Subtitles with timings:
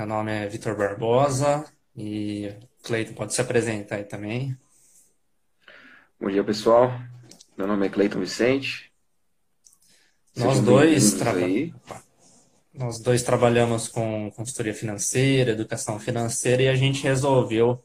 [0.00, 1.62] Meu nome é Vitor Barbosa
[1.94, 2.50] e
[2.82, 4.56] Cleiton pode se apresentar aí também.
[6.18, 6.90] Bom dia, pessoal.
[7.54, 8.90] Meu nome é Cleiton Vicente.
[10.34, 11.40] Nós dois, traba...
[12.72, 17.84] Nós dois trabalhamos com consultoria financeira, educação financeira e a gente resolveu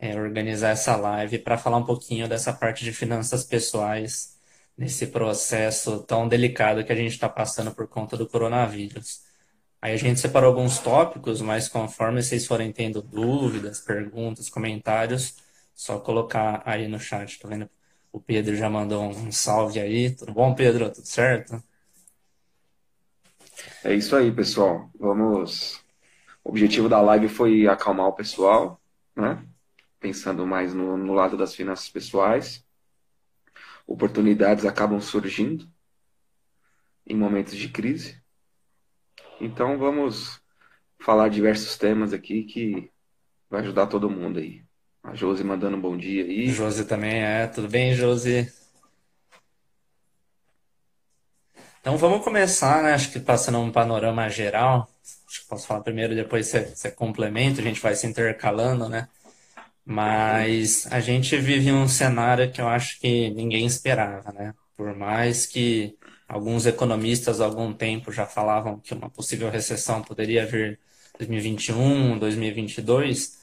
[0.00, 4.36] é, organizar essa live para falar um pouquinho dessa parte de finanças pessoais
[4.76, 9.30] nesse processo tão delicado que a gente está passando por conta do coronavírus.
[9.82, 15.36] Aí a gente separou alguns tópicos, mas conforme vocês forem tendo dúvidas, perguntas, comentários,
[15.74, 17.40] só colocar aí no chat.
[17.40, 17.68] Tô vendo
[18.12, 20.14] o Pedro já mandou um salve aí.
[20.14, 20.92] Tudo bom, Pedro?
[20.92, 21.62] Tudo certo?
[23.82, 24.88] É isso aí, pessoal.
[24.94, 25.82] Vamos.
[26.44, 28.80] O objetivo da live foi acalmar o pessoal,
[29.16, 29.44] né?
[29.98, 32.64] Pensando mais no, no lado das finanças pessoais.
[33.86, 35.68] Oportunidades acabam surgindo
[37.06, 38.21] em momentos de crise.
[39.42, 40.40] Então vamos
[41.00, 42.88] falar diversos temas aqui que
[43.50, 44.62] vai ajudar todo mundo aí.
[45.02, 46.46] A Josi mandando um bom dia aí.
[46.46, 47.48] Josi também é.
[47.48, 48.48] Tudo bem, Josi?
[51.80, 52.94] Então vamos começar, né?
[52.94, 54.88] Acho que passando um panorama geral.
[55.26, 59.08] Acho que posso falar primeiro, depois você, você complementa, a gente vai se intercalando, né?
[59.84, 64.54] Mas a gente vive um cenário que eu acho que ninguém esperava, né?
[64.76, 65.98] Por mais que
[66.32, 70.80] Alguns economistas há algum tempo já falavam que uma possível recessão poderia vir
[71.18, 73.38] 2021, 2022.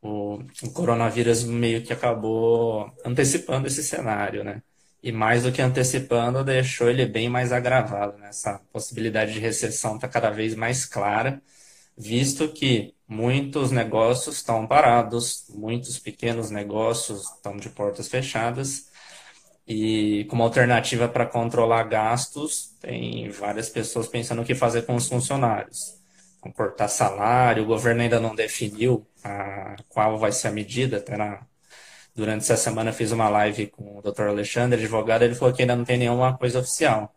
[0.00, 4.62] O, o coronavírus meio que acabou antecipando esse cenário, né?
[5.02, 8.16] E mais do que antecipando, deixou ele bem mais agravado.
[8.18, 8.28] Né?
[8.28, 11.42] Essa possibilidade de recessão está cada vez mais clara,
[11.96, 18.87] visto que muitos negócios estão parados, muitos pequenos negócios estão de portas fechadas
[19.68, 25.06] e como alternativa para controlar gastos, tem várias pessoas pensando o que fazer com os
[25.06, 25.94] funcionários.
[26.38, 30.96] Então, cortar salário, o governo ainda não definiu a, qual vai ser a medida.
[30.96, 31.42] Até na,
[32.14, 34.28] durante essa semana fiz uma live com o Dr.
[34.28, 37.14] Alexandre, advogado, ele falou que ainda não tem nenhuma coisa oficial.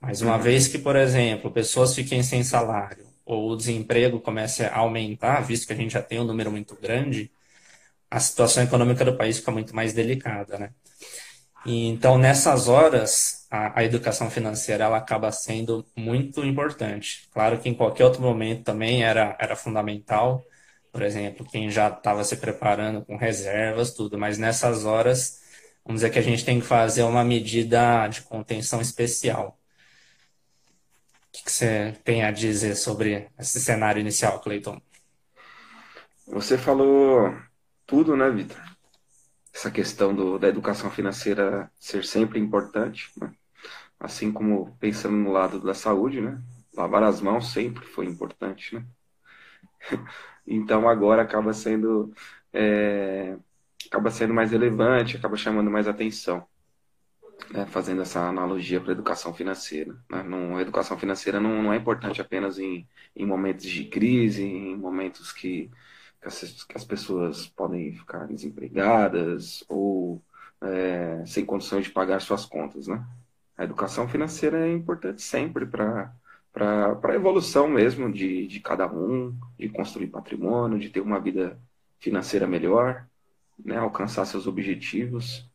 [0.00, 0.42] Mas uma uhum.
[0.42, 5.66] vez que, por exemplo, pessoas fiquem sem salário ou o desemprego comece a aumentar, visto
[5.66, 7.30] que a gente já tem um número muito grande,
[8.10, 10.70] a situação econômica do país fica muito mais delicada, né?
[11.66, 17.28] E, então, nessas horas, a, a, educação financeira ela acaba sendo muito importante.
[17.32, 20.44] Claro que em qualquer outro momento também era, era fundamental,
[20.92, 25.42] por exemplo, quem já estava se preparando com reservas, tudo, mas nessas horas,
[25.84, 29.58] vamos dizer que a gente tem que fazer uma medida de contenção especial.
[31.28, 34.80] O que, que você tem a dizer sobre esse cenário inicial, Cleiton?
[36.28, 37.34] Você falou
[37.86, 38.73] tudo, né, Vitor?
[39.54, 43.32] Essa questão do, da educação financeira ser sempre importante, né?
[44.00, 46.42] assim como pensando no lado da saúde, né?
[46.76, 48.84] Lavar as mãos sempre foi importante, né?
[50.46, 52.12] Então agora acaba sendo
[52.52, 53.36] é,
[53.86, 56.46] acaba sendo mais relevante, acaba chamando mais atenção,
[57.50, 57.66] né?
[57.66, 59.96] fazendo essa analogia para a educação financeira.
[60.10, 60.22] Né?
[60.22, 64.76] Não, a educação financeira não, não é importante apenas em, em momentos de crise, em
[64.76, 65.70] momentos que
[66.24, 70.22] que as, que as pessoas podem ficar desempregadas ou
[70.62, 73.04] é, sem condições de pagar suas contas, né?
[73.56, 76.10] A educação financeira é importante sempre para
[76.56, 81.60] a evolução mesmo de, de cada um, de construir patrimônio, de ter uma vida
[82.00, 83.06] financeira melhor,
[83.62, 85.48] né, alcançar seus objetivos,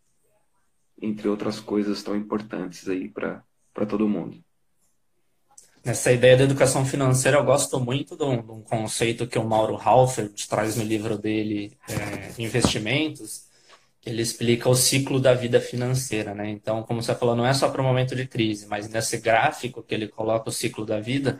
[1.02, 3.44] entre outras coisas tão importantes aí para
[3.88, 4.42] todo mundo.
[5.84, 9.44] Nessa ideia da educação financeira, eu gosto muito de um, de um conceito que o
[9.46, 13.46] Mauro Halfert traz no livro dele, é, Investimentos,
[14.02, 16.34] que ele explica o ciclo da vida financeira.
[16.34, 16.50] Né?
[16.50, 19.82] Então, como você falou, não é só para o momento de crise, mas nesse gráfico
[19.82, 21.40] que ele coloca o ciclo da vida,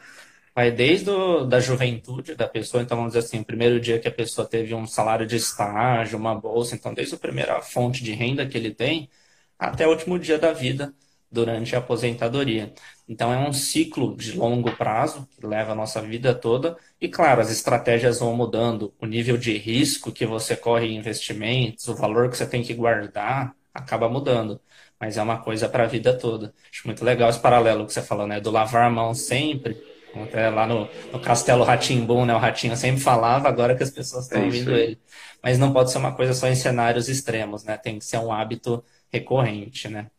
[0.56, 4.08] vai desde o, da juventude da pessoa, então vamos dizer assim, o primeiro dia que
[4.08, 8.14] a pessoa teve um salário de estágio, uma bolsa, então desde a primeira fonte de
[8.14, 9.10] renda que ele tem,
[9.58, 10.94] até o último dia da vida,
[11.32, 12.74] durante a aposentadoria.
[13.08, 17.42] Então é um ciclo de longo prazo que leva a nossa vida toda e claro,
[17.42, 22.30] as estratégias vão mudando, o nível de risco que você corre em investimentos, o valor
[22.30, 24.60] que você tem que guardar acaba mudando,
[25.00, 26.54] mas é uma coisa para a vida toda.
[26.72, 29.78] Acho muito legal esse paralelo que você falou, né, do lavar a mão sempre.
[30.14, 32.34] Até lá no, no Castelo Ratimbum, né?
[32.34, 35.00] O Ratinho sempre falava, agora que as pessoas estão é ouvindo ele.
[35.42, 37.78] Mas não pode ser uma coisa só em cenários extremos, né?
[37.78, 40.10] Tem que ser um hábito recorrente, né?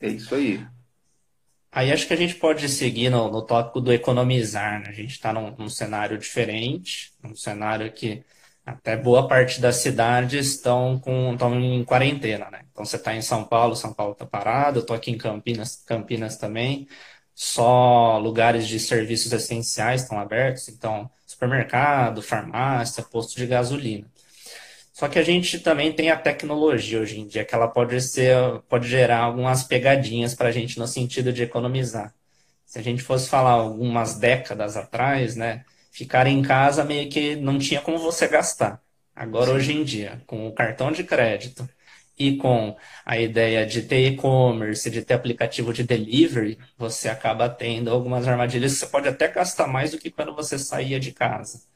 [0.00, 0.66] É isso aí.
[1.72, 4.80] Aí acho que a gente pode seguir no, no tópico do economizar.
[4.80, 4.88] Né?
[4.88, 8.24] A gente está num, num, cenário diferente, um cenário que
[8.66, 12.62] até boa parte das cidades estão com estão em quarentena, né?
[12.70, 15.76] Então você está em São Paulo, São Paulo está parado, eu estou aqui em Campinas,
[15.86, 16.88] Campinas também.
[17.34, 24.06] Só lugares de serviços essenciais estão abertos, então supermercado, farmácia, posto de gasolina.
[25.00, 28.36] Só que a gente também tem a tecnologia hoje em dia, que ela pode ser,
[28.68, 32.12] pode gerar algumas pegadinhas para a gente no sentido de economizar.
[32.66, 37.58] Se a gente fosse falar algumas décadas atrás, né, ficar em casa meio que não
[37.58, 38.82] tinha como você gastar.
[39.16, 39.52] Agora, Sim.
[39.56, 41.66] hoje em dia, com o cartão de crédito
[42.18, 42.76] e com
[43.06, 48.74] a ideia de ter e-commerce, de ter aplicativo de delivery, você acaba tendo algumas armadilhas
[48.74, 51.69] que você pode até gastar mais do que quando você saía de casa.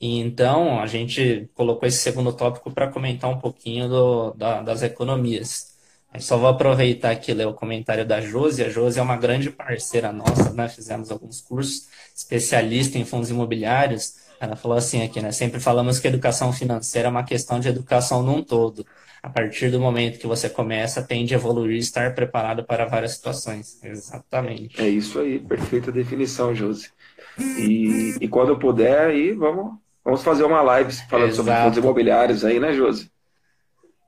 [0.00, 5.70] Então, a gente colocou esse segundo tópico para comentar um pouquinho do, da, das economias.
[6.12, 8.64] Eu só vou aproveitar aqui e ler o comentário da Josi.
[8.64, 10.68] A Josi é uma grande parceira nossa, né?
[10.68, 11.86] Fizemos alguns cursos,
[12.16, 14.14] especialista em fundos imobiliários.
[14.40, 15.30] Ela falou assim aqui, né?
[15.32, 18.86] Sempre falamos que educação financeira é uma questão de educação num todo.
[19.22, 23.12] A partir do momento que você começa, tende a evoluir e estar preparado para várias
[23.12, 23.78] situações.
[23.84, 24.80] Exatamente.
[24.80, 26.90] É isso aí, perfeita definição, Josi.
[27.38, 29.74] E, e quando eu puder, aí vamos
[30.04, 31.46] Vamos fazer uma live falando Exato.
[31.46, 33.10] sobre fundos imobiliários aí, né, Josi?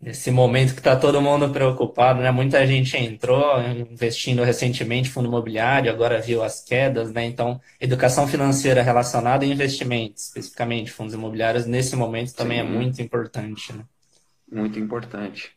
[0.00, 2.30] Nesse momento que está todo mundo preocupado, né?
[2.32, 7.24] Muita gente entrou investindo recentemente em fundo imobiliário, agora viu as quedas, né?
[7.24, 12.68] Então, educação financeira relacionada a investimentos, especificamente fundos imobiliários, nesse momento também é Sim.
[12.68, 13.84] é muito importante, né?
[14.50, 15.52] Muito importante.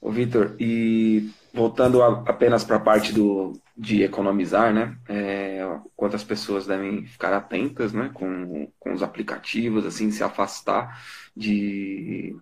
[0.00, 4.96] Ô, Vitor, e voltando a, apenas para a parte do, de economizar, né?
[5.08, 5.60] É,
[5.94, 8.10] quantas pessoas devem ficar atentas, né?
[8.14, 11.02] Com, com os aplicativos, assim, se afastar
[11.36, 12.34] de.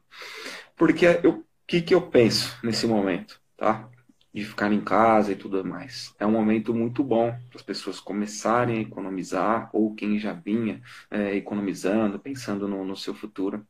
[0.77, 3.89] Porque o que, que eu penso nesse momento, tá?
[4.33, 6.15] De ficar em casa e tudo mais.
[6.19, 10.81] É um momento muito bom para as pessoas começarem a economizar, ou quem já vinha
[11.11, 13.67] é, economizando, pensando no, no seu futuro,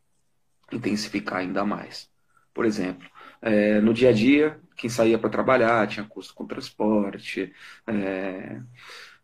[0.73, 2.11] intensificar ainda mais.
[2.55, 3.09] Por exemplo,
[3.41, 7.53] é, no dia a dia, quem saía para trabalhar tinha custo com transporte,
[7.87, 8.61] é,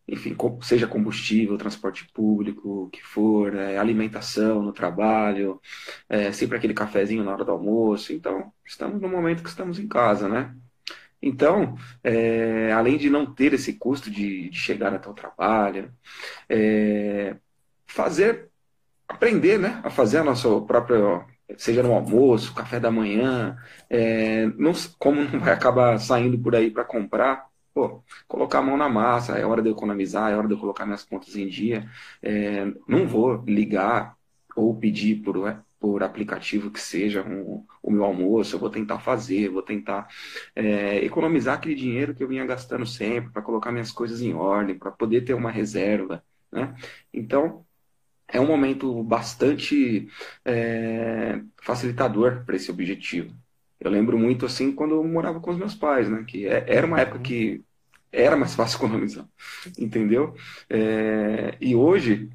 [0.06, 5.60] enfim, seja combustível, transporte público, o que for, é, alimentação no trabalho,
[6.32, 8.12] sempre aquele cafezinho na hora do almoço.
[8.12, 10.54] Então, estamos no momento que estamos em casa, né?
[11.22, 11.74] Então,
[12.76, 15.90] além de não ter esse custo de, de chegar até o trabalho,
[17.86, 18.50] fazer,
[19.08, 21.24] aprender né, a fazer a nossa própria
[21.56, 23.56] seja no almoço, café da manhã,
[23.88, 28.76] é, não, como não vai acabar saindo por aí para comprar, pô, colocar a mão
[28.76, 31.48] na massa, é hora de eu economizar, é hora de eu colocar minhas contas em
[31.48, 31.88] dia,
[32.22, 34.16] é, não vou ligar
[34.56, 39.00] ou pedir por, é, por aplicativo que seja um, o meu almoço, eu vou tentar
[39.00, 40.08] fazer, vou tentar
[40.54, 44.78] é, economizar aquele dinheiro que eu vinha gastando sempre para colocar minhas coisas em ordem,
[44.78, 46.74] para poder ter uma reserva, né?
[47.12, 47.63] Então,
[48.34, 50.08] é um momento bastante
[50.44, 53.32] é, facilitador para esse objetivo.
[53.78, 56.24] Eu lembro muito assim quando eu morava com os meus pais, né?
[56.26, 57.62] Que é, era uma época que
[58.12, 59.26] era mais fácil economizar,
[59.78, 60.34] entendeu?
[60.68, 62.28] É, e hoje,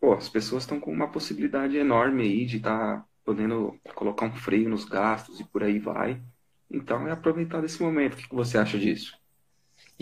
[0.00, 4.32] pô, as pessoas estão com uma possibilidade enorme aí de estar tá podendo colocar um
[4.32, 6.22] freio nos gastos e por aí vai.
[6.70, 8.14] Então é aproveitar desse momento.
[8.14, 9.21] O que você acha disso?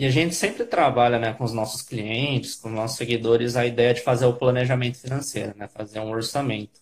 [0.01, 3.67] E a gente sempre trabalha né, com os nossos clientes, com os nossos seguidores, a
[3.67, 6.81] ideia de fazer o planejamento financeiro, né, fazer um orçamento.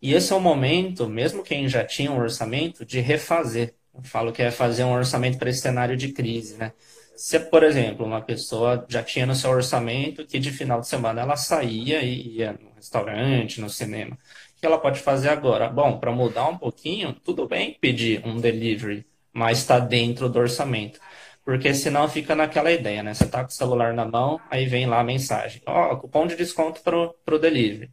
[0.00, 3.74] E esse é o momento, mesmo quem já tinha um orçamento, de refazer.
[3.94, 6.56] Eu falo que é fazer um orçamento para esse cenário de crise.
[6.56, 6.72] Né?
[7.14, 11.20] Se, por exemplo, uma pessoa já tinha no seu orçamento que de final de semana
[11.20, 14.16] ela saía e ia no restaurante, no cinema.
[14.56, 15.68] O que ela pode fazer agora?
[15.68, 20.98] Bom, para mudar um pouquinho, tudo bem pedir um delivery, mas está dentro do orçamento.
[21.44, 23.12] Porque senão fica naquela ideia, né?
[23.12, 25.60] Você tá com o celular na mão, aí vem lá a mensagem.
[25.66, 27.90] Ó, oh, cupom de desconto pro, pro delivery.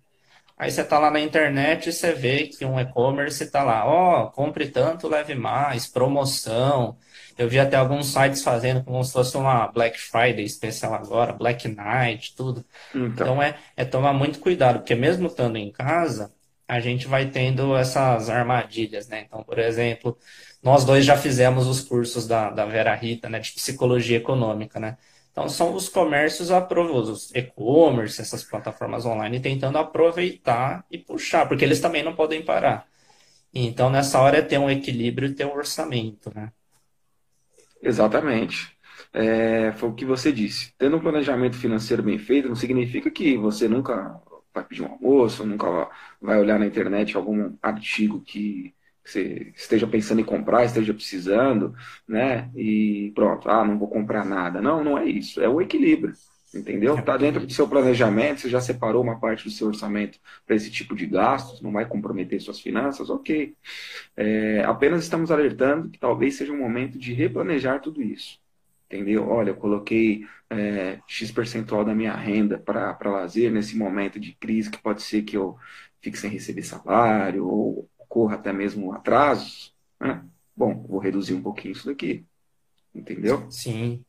[0.57, 4.25] Aí você tá lá na internet e você vê que um e-commerce tá lá, ó,
[4.25, 6.97] oh, compre tanto, leve mais, promoção.
[7.37, 11.67] Eu vi até alguns sites fazendo como se fosse uma Black Friday especial agora, Black
[11.67, 12.63] Night, tudo.
[12.93, 16.31] Então, então é, é tomar muito cuidado, porque mesmo estando em casa,
[16.71, 19.25] a gente vai tendo essas armadilhas, né?
[19.27, 20.17] Então, por exemplo,
[20.63, 24.97] nós dois já fizemos os cursos da, da Vera Rita, né, de psicologia econômica, né?
[25.33, 31.81] Então, são os comércios, os e-commerce, essas plataformas online, tentando aproveitar e puxar, porque eles
[31.81, 32.87] também não podem parar.
[33.53, 36.53] Então, nessa hora é ter um equilíbrio e ter um orçamento, né?
[37.83, 38.71] Exatamente.
[39.13, 40.73] É, foi o que você disse.
[40.77, 44.21] Tendo um planejamento financeiro bem feito, não significa que você nunca
[44.53, 45.89] vai pedir um almoço, nunca
[46.21, 51.73] vai olhar na internet algum artigo que você esteja pensando em comprar, esteja precisando,
[52.07, 52.51] né?
[52.55, 54.61] E pronto, ah, não vou comprar nada.
[54.61, 55.41] Não, não é isso.
[55.41, 56.13] É o equilíbrio,
[56.53, 56.97] entendeu?
[56.99, 60.69] Está dentro do seu planejamento, você já separou uma parte do seu orçamento para esse
[60.71, 63.55] tipo de gastos, não vai comprometer suas finanças, ok.
[64.17, 68.40] É, apenas estamos alertando que talvez seja um momento de replanejar tudo isso.
[68.91, 69.29] Entendeu?
[69.29, 74.69] Olha, eu coloquei é, X percentual da minha renda para lazer nesse momento de crise
[74.69, 75.57] que pode ser que eu
[76.01, 80.23] fique sem receber salário ou ocorra até mesmo atrasos, né?
[80.55, 82.25] Bom, vou reduzir um pouquinho isso daqui,
[82.93, 83.49] entendeu?
[83.49, 84.03] Sim.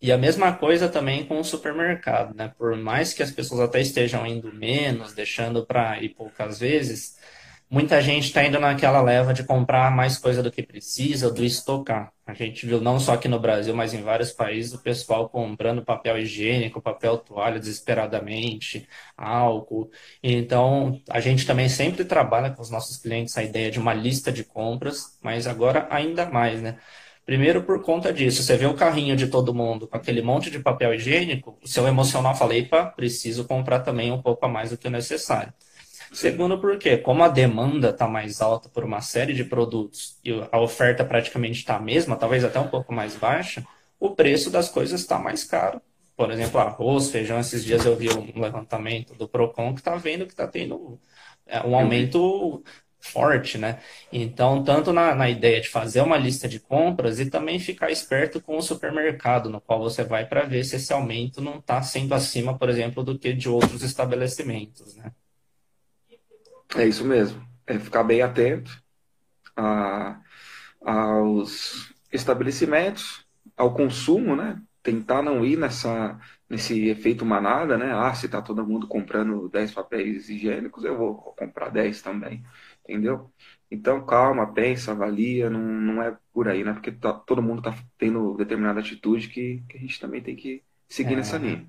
[0.00, 2.54] E a mesma coisa também com o supermercado, né?
[2.56, 7.18] Por mais que as pessoas até estejam indo menos, deixando para ir poucas vezes,
[7.70, 12.12] muita gente está indo naquela leva de comprar mais coisa do que precisa, do estocar.
[12.26, 15.84] A gente viu não só aqui no Brasil, mas em vários países, o pessoal comprando
[15.84, 19.90] papel higiênico, papel toalha desesperadamente, álcool.
[20.22, 24.32] Então, a gente também sempre trabalha com os nossos clientes a ideia de uma lista
[24.32, 26.78] de compras, mas agora ainda mais, né?
[27.24, 30.58] Primeiro por conta disso, você vê o carrinho de todo mundo com aquele monte de
[30.60, 34.78] papel higiênico, o seu emocional fala, epa, preciso comprar também um pouco a mais do
[34.78, 35.52] que o necessário.
[36.12, 40.60] Segundo, porque como a demanda está mais alta por uma série de produtos e a
[40.60, 43.64] oferta praticamente está a mesma, talvez até um pouco mais baixa,
[44.00, 45.80] o preço das coisas está mais caro.
[46.16, 47.38] Por exemplo, arroz, feijão.
[47.38, 51.00] Esses dias eu vi um levantamento do Procon que está vendo que está tendo
[51.46, 52.62] é, um aumento
[53.00, 53.80] forte, né?
[54.12, 58.40] Então, tanto na, na, ideia de fazer uma lista de compras e também ficar esperto
[58.40, 62.14] com o supermercado, no qual você vai para ver se esse aumento não está sendo
[62.14, 65.12] acima, por exemplo, do que de outros estabelecimentos, né?
[66.76, 67.46] É isso mesmo.
[67.66, 68.70] É ficar bem atento
[69.56, 70.20] a,
[70.80, 74.60] aos estabelecimentos, ao consumo, né?
[74.82, 77.92] Tentar não ir nessa, nesse efeito manada, né?
[77.92, 82.42] Ah, se tá todo mundo comprando 10 papéis higiênicos, eu vou comprar 10 também,
[82.84, 83.30] entendeu?
[83.70, 86.72] Então, calma, pensa, avalia, não, não é por aí, né?
[86.72, 90.62] Porque tá, todo mundo tá tendo determinada atitude que, que a gente também tem que
[90.88, 91.16] seguir é.
[91.16, 91.68] nessa linha.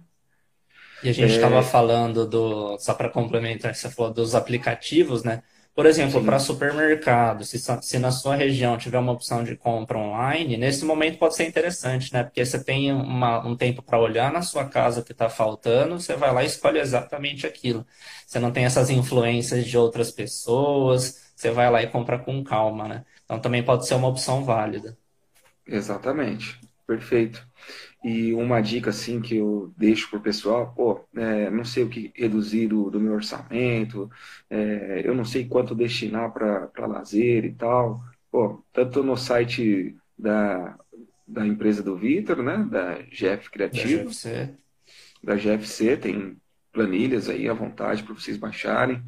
[1.02, 1.64] E a gente estava é...
[1.64, 5.42] falando do, só para complementar, você falou dos aplicativos, né?
[5.74, 10.58] Por exemplo, para supermercado, se, se na sua região tiver uma opção de compra online,
[10.58, 12.24] nesse momento pode ser interessante, né?
[12.24, 16.00] Porque você tem uma, um tempo para olhar na sua casa o que está faltando,
[16.00, 17.86] você vai lá e escolhe exatamente aquilo.
[18.28, 22.88] Você não tem essas influências de outras pessoas, você vai lá e compra com calma,
[22.88, 23.06] né?
[23.24, 24.98] Então também pode ser uma opção válida.
[25.66, 27.48] Exatamente, perfeito.
[28.04, 31.90] E uma dica assim que eu deixo para o pessoal, pô, é, não sei o
[31.90, 34.10] que reduzir do, do meu orçamento,
[34.50, 38.02] é, eu não sei quanto destinar para lazer e tal.
[38.32, 40.78] Pô, tanto no site da,
[41.28, 44.54] da empresa do Vitor, né, da GF Criativo, da GFC.
[45.22, 46.38] da GFC, tem
[46.72, 49.04] planilhas aí à vontade para vocês baixarem.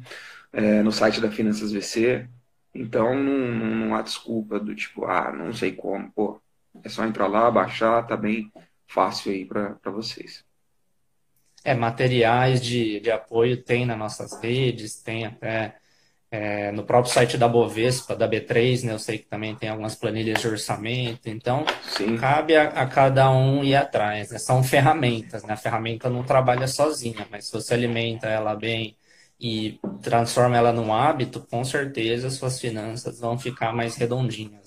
[0.52, 2.28] É, no site da Finanças VC,
[2.74, 6.42] então não, não há desculpa do tipo, ah, não sei como, pô,
[6.84, 8.52] é só entrar lá, baixar, tá bem
[8.92, 10.44] fácil aí para vocês.
[11.64, 15.76] É, materiais de, de apoio tem nas nossas redes, tem até
[16.30, 19.94] é, no próprio site da Bovespa, da B3, né, eu sei que também tem algumas
[19.94, 22.16] planilhas de orçamento, então Sim.
[22.16, 24.30] cabe a, a, cada um ir atrás.
[24.30, 24.38] Né?
[24.38, 25.52] São ferramentas, né?
[25.52, 28.96] a ferramenta não trabalha sozinha, mas se você alimenta ela bem
[29.38, 34.61] e transforma ela num hábito, com certeza suas finanças vão ficar mais redondinhas.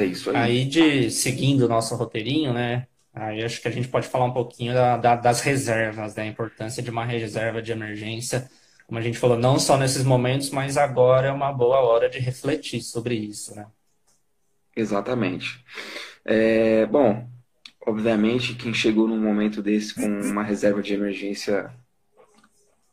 [0.00, 0.36] É isso aí.
[0.36, 2.86] Aí, de, seguindo o nosso roteirinho, né?
[3.12, 6.82] Aí acho que a gente pode falar um pouquinho da, da, das reservas, da importância
[6.82, 8.48] de uma reserva de emergência.
[8.86, 12.18] Como a gente falou, não só nesses momentos, mas agora é uma boa hora de
[12.18, 13.66] refletir sobre isso, né?
[14.74, 15.62] Exatamente.
[16.24, 17.28] É, bom,
[17.86, 21.70] obviamente, quem chegou num momento desse com uma reserva de emergência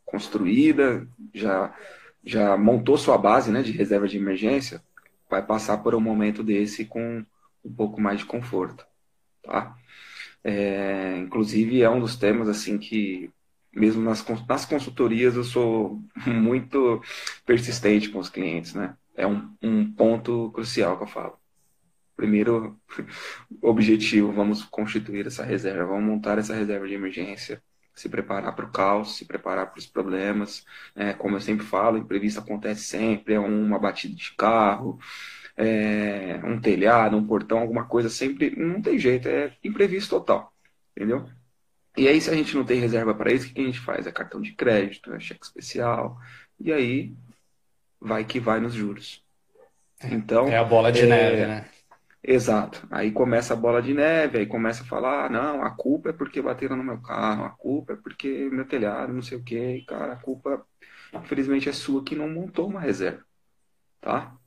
[0.06, 1.74] construída, já,
[2.24, 4.82] já montou sua base né, de reserva de emergência,
[5.29, 7.25] vai passar por um momento desse com
[7.63, 8.86] um pouco mais de conforto,
[9.43, 9.75] tá?
[10.43, 13.29] É, inclusive é um dos temas assim que
[13.74, 17.01] mesmo nas, nas consultorias eu sou muito
[17.46, 18.98] persistente com os clientes, né?
[19.15, 21.38] É um, um ponto crucial que eu falo.
[22.15, 22.79] Primeiro
[23.62, 27.62] objetivo, vamos constituir essa reserva, vamos montar essa reserva de emergência,
[27.98, 30.63] se preparar para o caos, se preparar para os problemas.
[30.96, 35.00] É, como eu sempre falo, imprevisto acontece sempre, é uma batida de carro,
[35.58, 40.54] é um telhado, um portão, alguma coisa, sempre não tem jeito, é imprevisto total,
[40.96, 41.27] entendeu?
[41.98, 44.06] E aí, se a gente não tem reserva para isso, o que a gente faz?
[44.06, 46.20] É cartão de crédito, é cheque especial,
[46.60, 47.16] e aí
[48.00, 49.25] vai que vai nos juros.
[50.04, 51.66] Então, é a bola de é, neve, né?
[52.29, 52.86] Exato.
[52.91, 56.13] Aí começa a bola de neve, aí começa a falar, ah, não, a culpa é
[56.13, 59.86] porque bateram no meu carro, a culpa é porque meu telhado, não sei o quê.
[59.88, 60.65] cara, a culpa,
[61.13, 63.25] infelizmente, é sua que não montou uma reserva,
[64.01, 64.38] tá?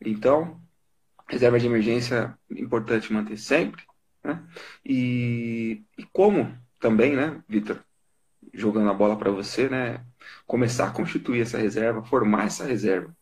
[0.00, 0.62] Então,
[1.28, 3.84] reserva de emergência é importante manter sempre,
[4.24, 4.46] né?
[4.84, 7.84] E, e como também, né, Vitor,
[8.54, 10.04] jogando a bola para você, né,
[10.46, 13.14] começar a constituir essa reserva, formar essa reserva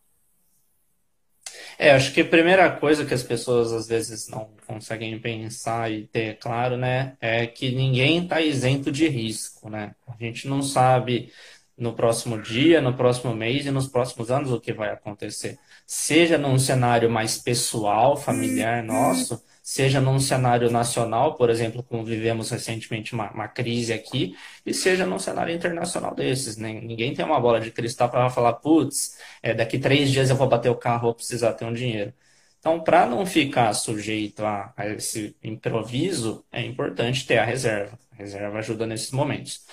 [1.78, 6.06] É, acho que a primeira coisa que as pessoas às vezes não conseguem pensar e
[6.06, 9.94] ter claro, né, é que ninguém está isento de risco, né?
[10.06, 11.32] A gente não sabe
[11.76, 15.58] no próximo dia, no próximo mês e nos próximos anos o que vai acontecer.
[15.86, 22.50] Seja num cenário mais pessoal, familiar nosso, seja num cenário nacional, por exemplo, como vivemos
[22.50, 24.36] recentemente uma, uma crise aqui,
[24.66, 26.56] e seja num cenário internacional desses.
[26.56, 26.72] Né?
[26.80, 30.48] Ninguém tem uma bola de cristal para falar, putz, é, daqui três dias eu vou
[30.48, 32.12] bater o carro, vou precisar ter um dinheiro.
[32.58, 37.96] Então, para não ficar sujeito a, a, esse improviso, é importante ter a reserva.
[38.12, 39.64] A reserva ajuda nesses momentos.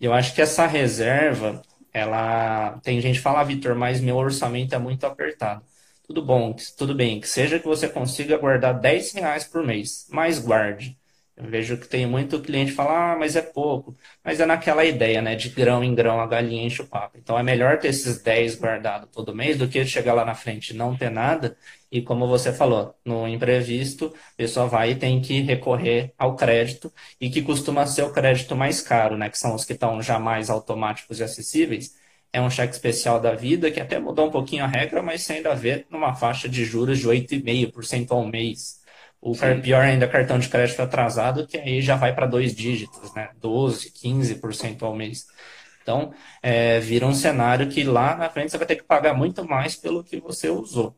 [0.00, 1.60] E eu acho que essa reserva,
[1.92, 5.64] ela tem gente que fala, ah, Vitor, mas meu orçamento é muito apertado.
[6.10, 10.40] Tudo bom, tudo bem, que seja que você consiga guardar 10 reais por mês, mas
[10.40, 10.98] guarde.
[11.36, 13.96] Eu vejo que tem muito cliente falar, ah, mas é pouco.
[14.22, 15.36] Mas é naquela ideia, né?
[15.36, 17.16] De grão em grão a galinha enche o papo.
[17.16, 20.70] Então é melhor ter esses 10 guardados todo mês do que chegar lá na frente
[20.70, 21.56] e não ter nada.
[21.92, 26.92] E como você falou, no imprevisto, a pessoa vai e tem que recorrer ao crédito,
[27.20, 29.30] e que costuma ser o crédito mais caro, né?
[29.30, 31.94] Que são os que estão já mais automáticos e acessíveis
[32.32, 35.34] é um cheque especial da vida, que até mudou um pouquinho a regra, mas você
[35.34, 38.80] ainda vê numa faixa de juros de 8,5% ao mês.
[39.20, 39.60] O Sim.
[39.60, 43.30] pior ainda, cartão de crédito atrasado, que aí já vai para dois dígitos, né?
[43.40, 45.26] 12%, 15% ao mês.
[45.82, 49.44] Então, é, vira um cenário que lá na frente você vai ter que pagar muito
[49.44, 50.96] mais pelo que você usou.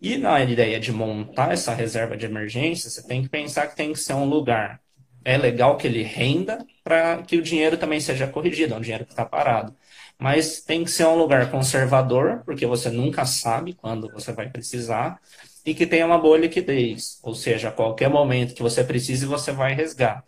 [0.00, 3.92] E na ideia de montar essa reserva de emergência, você tem que pensar que tem
[3.92, 4.80] que ser um lugar.
[5.24, 9.04] É legal que ele renda para que o dinheiro também seja corrigido, é um dinheiro
[9.04, 9.74] que está parado
[10.20, 15.20] mas tem que ser um lugar conservador, porque você nunca sabe quando você vai precisar,
[15.64, 19.52] e que tenha uma boa liquidez, ou seja, a qualquer momento que você precise, você
[19.52, 20.24] vai resgatar.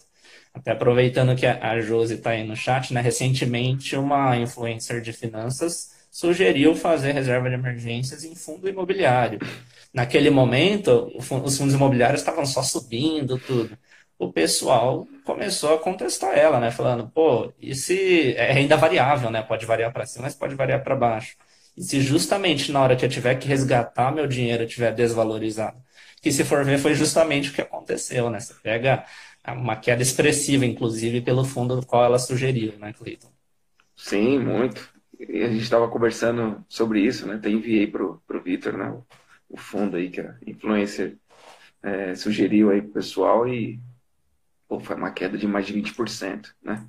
[0.54, 3.00] Até aproveitando que a Josi está aí no chat, né?
[3.00, 9.38] recentemente uma influencer de finanças sugeriu fazer reserva de emergências em fundo imobiliário.
[9.92, 13.76] Naquele momento, os fundos imobiliários estavam só subindo, tudo
[14.22, 16.70] o pessoal começou a contestar ela, né?
[16.70, 19.42] Falando, pô, e se é ainda variável, né?
[19.42, 21.37] Pode variar para cima, mas pode variar para baixo.
[21.76, 25.83] E se justamente na hora que eu tiver que resgatar meu dinheiro estiver desvalorizado,
[26.20, 28.38] que se for ver foi justamente o que aconteceu, né?
[28.38, 29.05] Você pega
[29.48, 33.28] uma queda expressiva, inclusive, pelo fundo do qual ela sugeriu, né, Cleiton?
[33.96, 34.92] Sim, muito.
[35.18, 37.35] E a gente estava conversando sobre isso, né?
[37.35, 39.02] Até enviei pro, pro Vitor, né?
[39.53, 41.17] O, fundo aí que a influencer
[41.83, 43.79] é, sugeriu aí pro pessoal e
[44.69, 46.87] pô, foi uma queda de mais de 20%, né?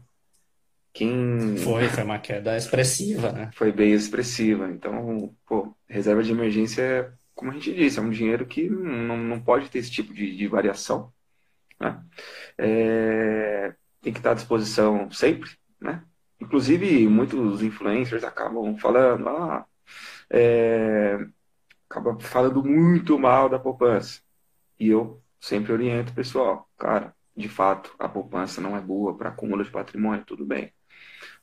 [0.93, 1.57] Quem...
[1.57, 3.51] Foi, foi uma queda expressiva, né?
[3.55, 4.69] Foi bem expressiva.
[4.69, 9.41] Então, pô, reserva de emergência, como a gente disse, é um dinheiro que não, não
[9.41, 11.11] pode ter esse tipo de, de variação.
[11.79, 11.99] Né?
[12.57, 15.49] É, tem que estar à disposição sempre,
[15.81, 16.03] né?
[16.39, 19.65] Inclusive, muitos influencers acabam falando, ah,
[20.29, 21.17] é,
[21.93, 24.19] acaba falando muito mal da poupança.
[24.79, 29.29] E eu sempre oriento o pessoal, cara, de fato a poupança não é boa para
[29.29, 30.73] acúmulo de patrimônio, tudo bem.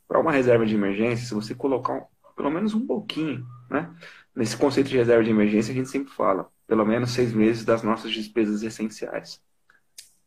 [0.08, 2.02] Para uma reserva de emergência, se você colocar um,
[2.34, 3.94] pelo menos um pouquinho, né?
[4.34, 7.82] Nesse conceito de reserva de emergência, a gente sempre fala, pelo menos seis meses das
[7.82, 9.40] nossas despesas essenciais.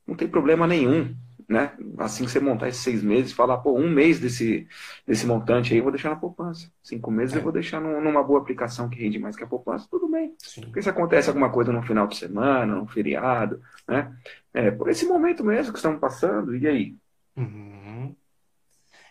[0.08, 1.16] Não tem problema nenhum
[1.48, 1.74] né?
[1.98, 4.68] Assim que você montar esses seis meses, falar, pô, um mês desse,
[5.06, 6.72] desse montante aí eu vou deixar na poupança.
[6.82, 7.40] Cinco meses é.
[7.40, 10.34] eu vou deixar numa boa aplicação que rende mais que a poupança, tudo bem.
[10.40, 10.62] Sim.
[10.62, 14.12] Porque se acontece alguma coisa no final de semana, no feriado, né?
[14.54, 16.96] É, por esse momento mesmo que estamos passando, e aí?
[17.36, 18.16] Uhum.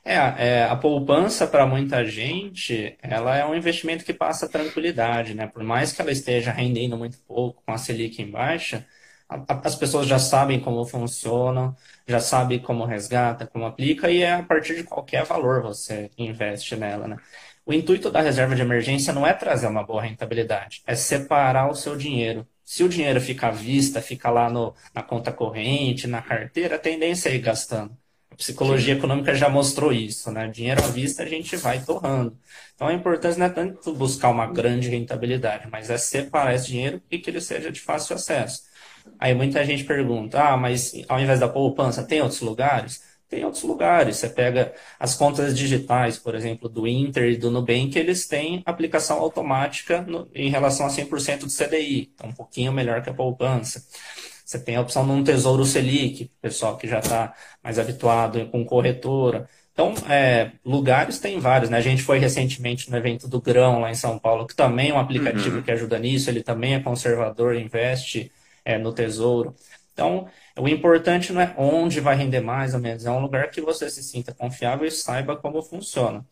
[0.05, 5.47] É, é, a poupança para muita gente, ela é um investimento que passa tranquilidade, né?
[5.47, 8.85] Por mais que ela esteja rendendo muito pouco com a Selic em baixa,
[9.65, 14.43] as pessoas já sabem como funciona, já sabem como resgata, como aplica, e é a
[14.43, 17.17] partir de qualquer valor você investe nela, né?
[17.65, 21.75] O intuito da reserva de emergência não é trazer uma boa rentabilidade, é separar o
[21.75, 22.47] seu dinheiro.
[22.65, 26.79] Se o dinheiro fica à vista, fica lá no, na conta corrente, na carteira, a
[26.79, 27.97] tendência é ir gastando.
[28.31, 28.99] A psicologia Sim.
[28.99, 30.49] econômica já mostrou isso, né?
[30.49, 32.37] Dinheiro à vista a gente vai torrando.
[32.75, 37.03] Então a importância não é tanto buscar uma grande rentabilidade, mas é separar esse dinheiro
[37.11, 38.63] e que ele seja de fácil acesso.
[39.19, 43.03] Aí muita gente pergunta: ah, mas ao invés da poupança, tem outros lugares?
[43.29, 44.19] Tem outros lugares.
[44.19, 49.19] Você pega as contas digitais, por exemplo, do Inter e do Nubank, eles têm aplicação
[49.21, 53.83] automática no, em relação a 100% do CDI, então um pouquinho melhor que a poupança.
[54.45, 57.33] Você tem a opção num Tesouro Selic, pessoal que já está
[57.65, 59.49] mais habituado com corretora.
[59.73, 61.79] Então, é, lugares tem vários, né?
[61.79, 64.95] A gente foi recentemente no evento do Grão lá em São Paulo, que também é
[64.95, 65.63] um aplicativo uhum.
[65.63, 68.31] que ajuda nisso, ele também é conservador, investe
[68.65, 69.55] é, no tesouro.
[69.93, 73.61] Então, o importante não é onde vai render mais ou menos, é um lugar que
[73.61, 76.25] você se sinta confiável e saiba como funciona.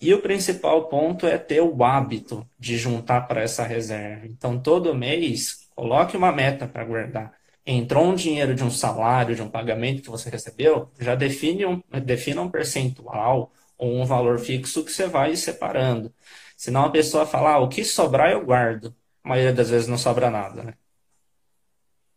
[0.00, 4.26] E o principal ponto é ter o hábito de juntar para essa reserva.
[4.26, 7.32] Então, todo mês, coloque uma meta para guardar.
[7.64, 11.82] Entrou um dinheiro de um salário, de um pagamento que você recebeu, já define um,
[12.04, 16.14] defina um percentual ou um valor fixo que você vai separando.
[16.56, 18.94] Senão a pessoa fala, ah, o que sobrar eu guardo.
[19.24, 20.74] A maioria das vezes não sobra nada, né?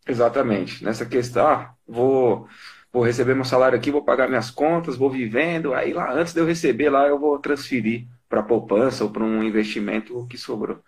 [0.06, 0.82] Exatamente.
[0.84, 2.48] Nessa questão, ah, vou
[2.92, 6.40] vou receber meu salário aqui, vou pagar minhas contas, vou vivendo, aí lá antes de
[6.40, 10.80] eu receber lá eu vou transferir para poupança ou para um investimento que sobrou.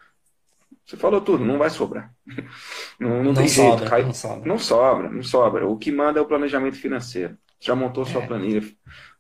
[0.85, 2.13] Você falou tudo, não vai sobrar.
[2.99, 3.91] Não, não, não tem sobra, jeito.
[3.91, 4.03] Cai...
[4.03, 4.49] Não, sobra.
[4.49, 5.67] não sobra, não sobra.
[5.67, 7.37] O que manda é o planejamento financeiro.
[7.59, 8.27] Já montou sua é.
[8.27, 8.63] planilha,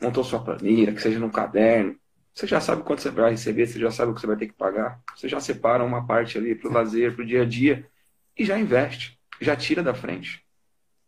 [0.00, 1.96] montou sua planilha, que seja no caderno.
[2.34, 4.46] Você já sabe quanto você vai receber, você já sabe o que você vai ter
[4.46, 5.00] que pagar.
[5.14, 7.86] Você já separa uma parte ali para o lazer, para o dia a dia
[8.36, 10.42] e já investe, já tira da frente.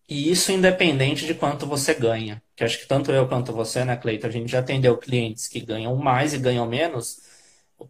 [0.08, 2.42] E isso independente de quanto você ganha.
[2.54, 5.60] Que acho que tanto eu quanto você, né, Cleiton, a gente já atendeu clientes que
[5.60, 7.22] ganham mais e ganham menos.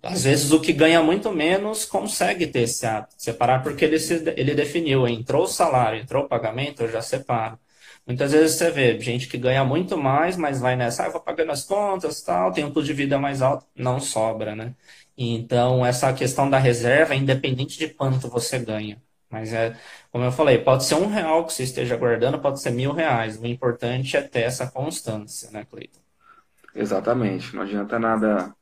[0.02, 4.14] Às vezes o que ganha muito menos consegue ter esse de separar, porque ele, se,
[4.36, 7.58] ele definiu, entrou o salário, entrou o pagamento, eu já separo.
[8.06, 11.20] Muitas vezes você vê gente que ganha muito mais, mas vai nessa, ah, eu vou
[11.20, 14.74] pagando as contas, tal, tem um custo de vida mais alto, não sobra, né?
[15.16, 19.00] Então, essa questão da reserva é independente de quanto você ganha.
[19.30, 19.76] Mas é,
[20.14, 23.36] como eu falei, pode ser um real que você esteja guardando, pode ser mil reais.
[23.36, 25.98] O importante é ter essa constância, né, Cleiton?
[26.72, 27.52] Exatamente.
[27.52, 28.54] Não adianta nada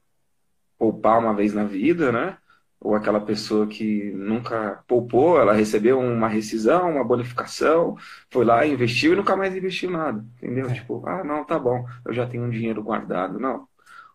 [0.78, 2.38] poupar uma vez na vida, né?
[2.80, 7.98] Ou aquela pessoa que nunca poupou, ela recebeu uma rescisão, uma bonificação,
[8.30, 10.24] foi lá, investiu e nunca mais investiu nada.
[10.38, 10.70] Entendeu?
[10.70, 10.72] É.
[10.72, 13.38] Tipo, ah, não, tá bom, eu já tenho um dinheiro guardado.
[13.38, 13.68] Não.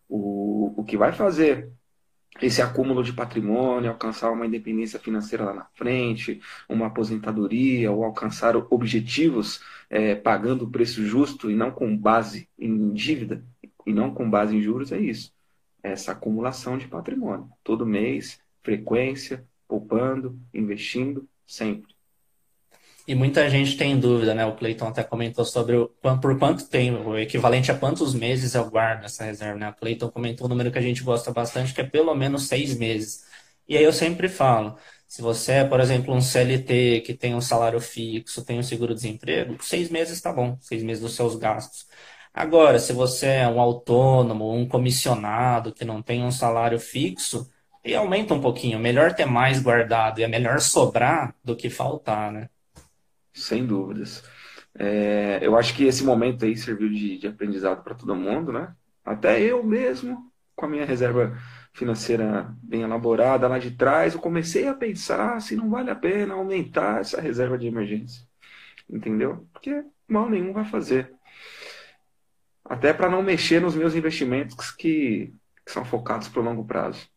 [0.08, 1.70] O, o que vai fazer
[2.40, 8.56] esse acúmulo de patrimônio, alcançar uma independência financeira lá na frente, uma aposentadoria, ou alcançar
[8.56, 9.60] objetivos
[9.90, 13.44] é, pagando o preço justo e não com base em dívida,
[13.86, 15.32] e não com base em juros, é isso.
[15.82, 17.48] Essa acumulação de patrimônio.
[17.64, 21.97] Todo mês, frequência, poupando, investindo, sempre.
[23.08, 24.44] E muita gente tem dúvida, né?
[24.44, 25.88] O Cleiton até comentou sobre o,
[26.20, 29.70] por quanto tempo, o equivalente a quantos meses eu guardo essa reserva, né?
[29.70, 32.76] O Cleiton comentou um número que a gente gosta bastante, que é pelo menos seis
[32.76, 33.24] meses.
[33.66, 37.40] E aí eu sempre falo, se você é, por exemplo, um CLT que tem um
[37.40, 41.86] salário fixo, tem um seguro-desemprego, seis meses está bom, seis meses dos seus gastos.
[42.34, 47.50] Agora, se você é um autônomo, um comissionado que não tem um salário fixo,
[47.84, 48.78] e aumenta um pouquinho.
[48.78, 52.50] Melhor ter mais guardado e é melhor sobrar do que faltar, né?
[53.32, 54.24] Sem dúvidas.
[54.78, 58.74] É, eu acho que esse momento aí serviu de, de aprendizado para todo mundo, né?
[59.04, 61.36] Até eu mesmo, com a minha reserva
[61.72, 66.34] financeira bem elaborada lá de trás, eu comecei a pensar se não vale a pena
[66.34, 68.22] aumentar essa reserva de emergência.
[68.88, 69.48] Entendeu?
[69.52, 71.12] Porque mal nenhum vai fazer.
[72.64, 75.32] Até para não mexer nos meus investimentos que,
[75.64, 77.08] que são focados para o longo prazo.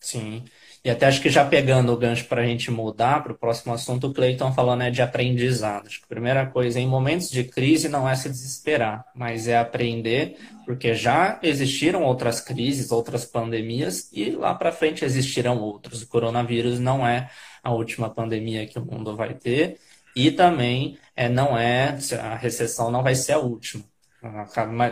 [0.00, 0.44] Sim.
[0.84, 3.72] E até acho que já pegando o gancho para a gente mudar para o próximo
[3.72, 5.86] assunto, o Cleiton falando é de aprendizado.
[5.86, 9.56] Acho que a primeira coisa, em momentos de crise, não é se desesperar, mas é
[9.56, 16.02] aprender, porque já existiram outras crises, outras pandemias, e lá para frente existirão outros.
[16.02, 17.30] O coronavírus não é
[17.62, 19.78] a última pandemia que o mundo vai ter,
[20.14, 23.84] e também é, não é, a recessão não vai ser a última.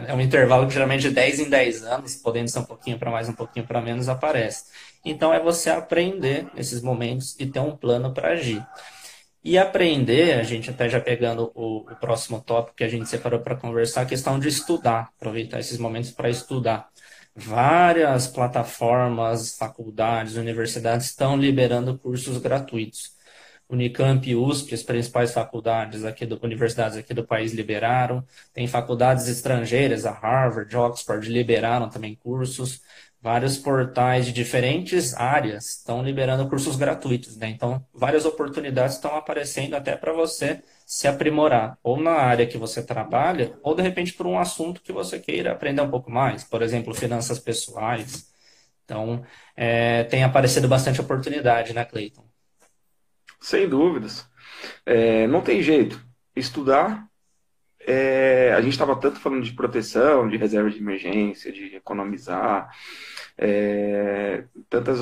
[0.06, 3.10] É um intervalo que geralmente de 10 em 10 anos, podendo ser um pouquinho para
[3.10, 4.64] mais, um pouquinho para menos, aparece.
[5.04, 8.64] Então é você aprender nesses momentos e ter um plano para agir.
[9.44, 13.40] E aprender, a gente até já pegando o, o próximo tópico que a gente separou
[13.40, 16.88] para conversar, a questão de estudar, aproveitar esses momentos para estudar.
[17.34, 23.12] Várias plataformas, faculdades, universidades estão liberando cursos gratuitos.
[23.68, 28.24] Unicamp e USP, as principais faculdades aqui do, universidades aqui do país liberaram.
[28.52, 32.80] Tem faculdades estrangeiras, a Harvard, Oxford, liberaram também cursos
[33.22, 37.48] vários portais de diferentes áreas estão liberando cursos gratuitos, né?
[37.48, 42.82] Então, várias oportunidades estão aparecendo até para você se aprimorar, ou na área que você
[42.82, 46.62] trabalha, ou de repente por um assunto que você queira aprender um pouco mais, por
[46.62, 48.28] exemplo, finanças pessoais.
[48.84, 49.24] Então,
[49.56, 52.24] é, tem aparecido bastante oportunidade, né, Cleiton?
[53.40, 54.26] Sem dúvidas.
[54.84, 56.04] É, não tem jeito.
[56.34, 57.08] Estudar
[57.86, 62.70] é, a gente estava tanto falando de proteção, de reserva de emergência, de economizar,
[63.38, 65.00] é, tantas,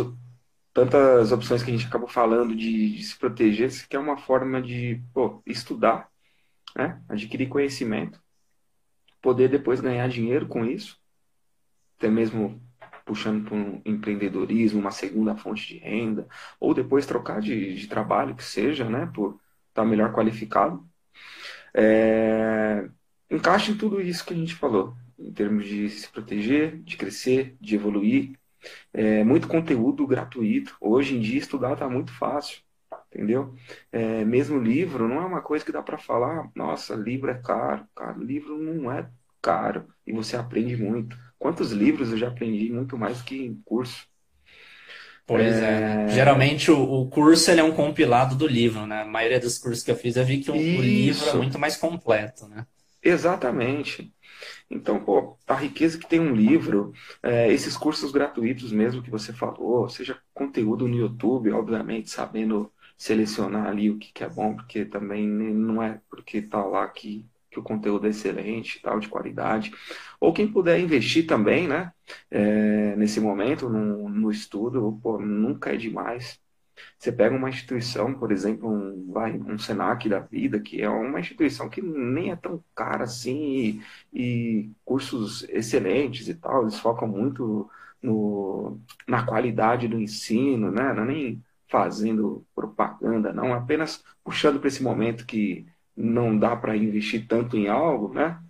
[0.73, 4.61] tantas opções que a gente acabou falando de, de se proteger, que é uma forma
[4.63, 6.09] de pô, estudar,
[6.77, 7.01] né?
[7.09, 8.21] adquirir conhecimento,
[9.21, 10.99] poder depois ganhar dinheiro com isso,
[11.99, 12.61] até mesmo
[13.05, 16.29] puxando para um empreendedorismo, uma segunda fonte de renda,
[16.61, 20.89] ou depois trocar de, de trabalho, que seja, né, por estar melhor qualificado.
[21.75, 22.89] É,
[23.31, 24.95] encaixe em tudo isso que a gente falou.
[25.21, 28.33] Em termos de se proteger, de crescer, de evoluir.
[28.93, 30.77] É, muito conteúdo gratuito.
[30.81, 32.61] Hoje em dia estudar está muito fácil,
[33.13, 33.55] entendeu?
[33.93, 37.87] É, mesmo livro não é uma coisa que dá para falar, nossa, livro é caro.
[37.95, 39.09] Cara, livro não é
[39.41, 41.17] caro e você aprende muito.
[41.39, 44.09] Quantos livros eu já aprendi muito mais que em curso?
[45.27, 46.07] Pois é.
[46.07, 46.09] é.
[46.09, 49.03] Geralmente o, o, curso ele é um compilado do livro, né?
[49.03, 51.59] A maioria dos cursos que eu fiz eu vi que o, o livro é muito
[51.59, 52.67] mais completo, né?
[53.03, 54.15] Exatamente.
[54.71, 59.33] Então, pô, a riqueza que tem um livro, é, esses cursos gratuitos mesmo que você
[59.33, 64.85] falou, seja conteúdo no YouTube, obviamente, sabendo selecionar ali o que, que é bom, porque
[64.87, 69.73] também não é porque tá lá que, que o conteúdo é excelente, tal, de qualidade.
[70.21, 71.93] Ou quem puder investir também, né,
[72.31, 76.41] é, nesse momento, no, no estudo, pô, nunca é demais.
[76.99, 81.21] Você pega uma instituição, por exemplo, um, vai, um Senac da vida, que é uma
[81.21, 87.09] instituição que nem é tão cara assim, e, e cursos excelentes e tal, eles focam
[87.09, 87.71] muito
[88.03, 90.93] no, na qualidade do ensino, né?
[90.95, 95.67] Não é nem fazendo propaganda, não, apenas puxando para esse momento que
[95.97, 98.43] não dá para investir tanto em algo, né?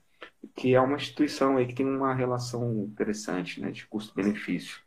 [0.55, 3.71] Que é uma instituição aí que tem uma relação interessante, né?
[3.71, 4.81] De custo-benefício.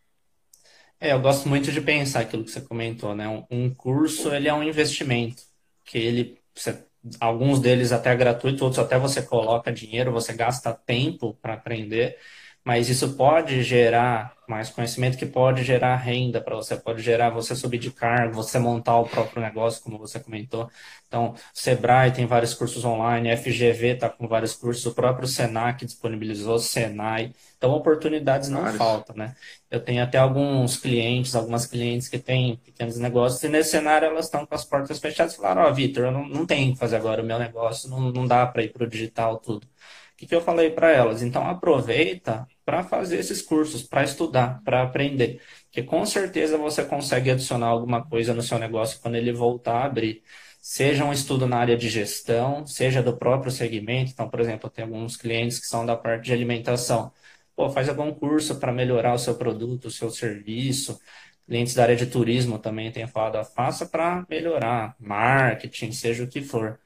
[1.04, 3.28] É, eu gosto muito de pensar aquilo que você comentou, né?
[3.52, 5.44] Um, curso, ele é um investimento,
[5.84, 6.86] que ele, você,
[7.20, 12.18] alguns deles até é gratuito, outros até você coloca dinheiro, você gasta tempo para aprender,
[12.64, 17.56] mas isso pode gerar mais conhecimento que pode gerar renda para você, pode gerar você
[17.56, 20.70] subir de cargo, você montar o próprio negócio, como você comentou.
[21.08, 26.60] Então, Sebrae tem vários cursos online, FGV está com vários cursos, o próprio Senac disponibilizou,
[26.60, 27.34] Senai.
[27.58, 29.36] Então, oportunidades não faltam, né?
[29.72, 34.26] Eu tenho até alguns clientes, algumas clientes que têm pequenos negócios, e nesse cenário elas
[34.26, 36.80] estão com as portas fechadas e falaram, ó, oh, Vitor, eu não, não tenho que
[36.80, 39.66] fazer agora o meu negócio, não, não dá para ir para o digital tudo.
[39.66, 41.22] O que, que eu falei para elas?
[41.22, 45.42] Então, aproveita para fazer esses cursos, para estudar, para aprender.
[45.72, 49.86] Que com certeza você consegue adicionar alguma coisa no seu negócio quando ele voltar a
[49.86, 50.24] abrir.
[50.62, 54.12] Seja um estudo na área de gestão, seja do próprio segmento.
[54.12, 57.12] Então, por exemplo, eu tenho alguns clientes que são da parte de alimentação.
[57.56, 61.00] Pô, faz algum curso para melhorar o seu produto, o seu serviço.
[61.46, 66.42] Clientes da área de turismo também têm falado, faça para melhorar marketing, seja o que
[66.42, 66.80] for.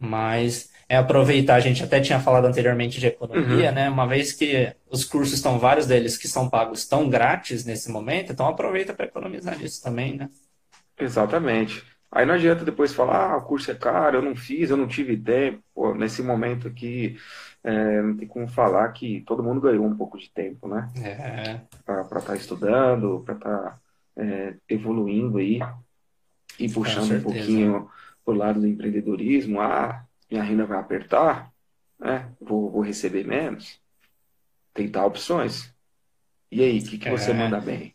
[0.00, 3.74] Mas é aproveitar, a gente até tinha falado anteriormente de economia, uhum.
[3.74, 3.88] né?
[3.88, 8.32] Uma vez que os cursos estão, vários deles que são pagos, estão grátis nesse momento,
[8.32, 10.28] então aproveita para economizar nisso também, né?
[10.98, 11.84] Exatamente.
[12.10, 14.88] Aí não adianta depois falar, ah, o curso é caro, eu não fiz, eu não
[14.88, 15.62] tive tempo.
[15.72, 17.16] Pô, nesse momento aqui,
[17.62, 20.88] é, não tem como falar que todo mundo ganhou um pouco de tempo, né?
[20.96, 21.60] É.
[21.84, 23.78] Para estar tá estudando, para estar tá,
[24.16, 25.60] é, evoluindo aí
[26.58, 27.88] e puxando um pouquinho
[28.30, 31.52] o lado do empreendedorismo, ah, minha renda vai apertar,
[31.98, 32.32] né?
[32.40, 33.80] vou, vou receber menos.
[34.72, 35.74] Tentar opções.
[36.50, 37.10] E aí, o que, que é.
[37.10, 37.94] você manda bem?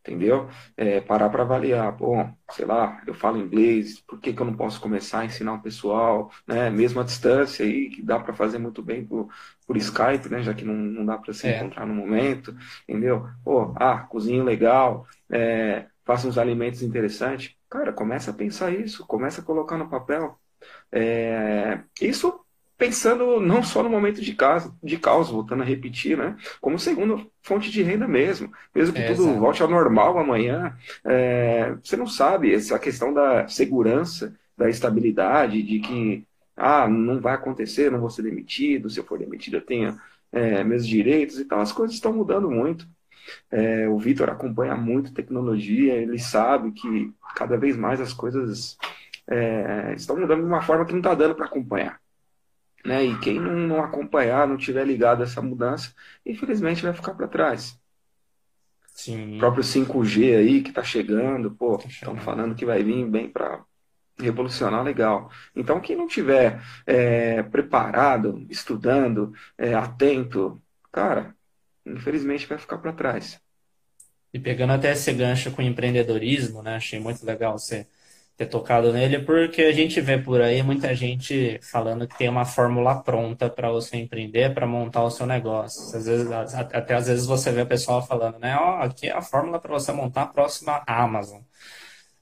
[0.00, 0.48] Entendeu?
[0.76, 1.92] É, parar para avaliar.
[1.92, 5.54] Bom, sei lá, eu falo inglês, por que, que eu não posso começar a ensinar
[5.54, 6.70] o pessoal, né?
[6.70, 9.28] Mesmo à distância aí, que dá para fazer muito bem por,
[9.66, 10.42] por Skype, né?
[10.42, 11.58] Já que não, não dá para se é.
[11.58, 12.56] encontrar no momento,
[12.88, 13.28] entendeu?
[13.44, 17.57] Pô, ah, cozinho legal, é, faça uns alimentos interessantes.
[17.70, 20.38] Cara, começa a pensar isso, começa a colocar no papel.
[20.90, 22.40] É, isso
[22.78, 26.36] pensando não só no momento de caos, de caos, voltando a repetir, né?
[26.60, 28.52] Como segunda fonte de renda mesmo.
[28.74, 29.40] Mesmo que é, tudo exatamente.
[29.40, 35.80] volte ao normal amanhã, é, você não sabe essa questão da segurança, da estabilidade, de
[35.80, 36.26] que
[36.56, 39.98] ah, não vai acontecer, não vou ser demitido, se eu for demitido eu tenho
[40.32, 41.60] é, meus direitos e tal.
[41.60, 42.86] As coisas estão mudando muito.
[43.50, 48.76] É, o Vitor acompanha muito tecnologia, ele sabe que cada vez mais as coisas
[49.28, 52.00] é, estão mudando de uma forma que não está dando para acompanhar.
[52.84, 53.04] Né?
[53.04, 55.92] E quem não, não, acompanhar, não tiver ligado a essa mudança,
[56.24, 57.78] infelizmente vai ficar para trás.
[58.94, 59.36] Sim.
[59.36, 63.28] O próprio 5G aí que está chegando, pô, estão tá falando que vai vir bem
[63.28, 63.62] para
[64.18, 65.30] revolucionar legal.
[65.54, 70.60] Então, quem não tiver é, preparado, estudando, é, atento,
[70.90, 71.34] cara,
[71.94, 73.40] infelizmente vai ficar para trás.
[74.32, 76.76] E pegando até esse gancho com empreendedorismo, né?
[76.76, 77.86] Achei muito legal você
[78.38, 82.44] ter tocado nele, porque a gente vê por aí muita gente falando que tem uma
[82.44, 85.96] fórmula pronta para você empreender, para montar o seu negócio.
[85.96, 88.56] Às vezes, até às vezes você vê o pessoal falando, né?
[88.56, 91.40] Ó, oh, aqui é a fórmula para você montar a próxima Amazon.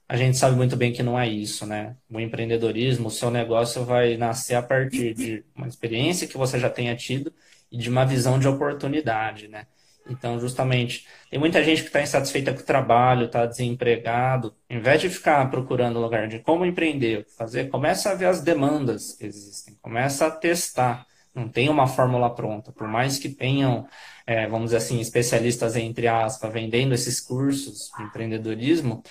[0.09, 1.97] A gente sabe muito bem que não é isso, né?
[2.09, 6.71] O empreendedorismo, o seu negócio vai nascer a partir de uma experiência que você já
[6.71, 7.31] tenha tido
[7.71, 9.67] e de uma visão de oportunidade, né?
[10.09, 14.55] Então, justamente, tem muita gente que está insatisfeita com o trabalho, está desempregado.
[14.71, 19.15] Em vez de ficar procurando lugar de como empreender, fazer, começa a ver as demandas
[19.15, 21.07] que existem, começa a testar.
[21.35, 22.73] Não tem uma fórmula pronta.
[22.73, 23.87] Por mais que tenham,
[24.27, 29.03] é, vamos dizer assim, especialistas, entre aspas, vendendo esses cursos de empreendedorismo,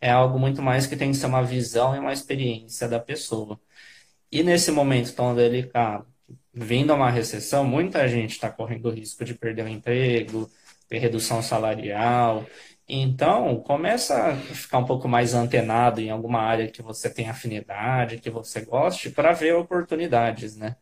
[0.00, 3.58] é algo muito mais que tem que ser uma visão e uma experiência da pessoa.
[4.30, 6.06] E nesse momento tão delicado,
[6.54, 10.50] vindo a uma recessão, muita gente está correndo o risco de perder o emprego,
[10.88, 12.46] ter redução salarial.
[12.88, 18.18] Então, começa a ficar um pouco mais antenado em alguma área que você tem afinidade,
[18.18, 20.76] que você goste, para ver oportunidades, né?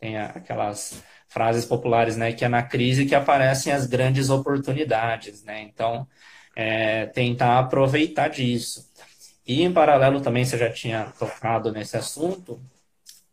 [0.00, 5.62] Tem aquelas frases populares, né, que é na crise que aparecem as grandes oportunidades, né?
[5.62, 6.06] Então,
[6.56, 8.90] é, tentar aproveitar disso.
[9.46, 12.60] E em paralelo também, você já tinha tocado nesse assunto,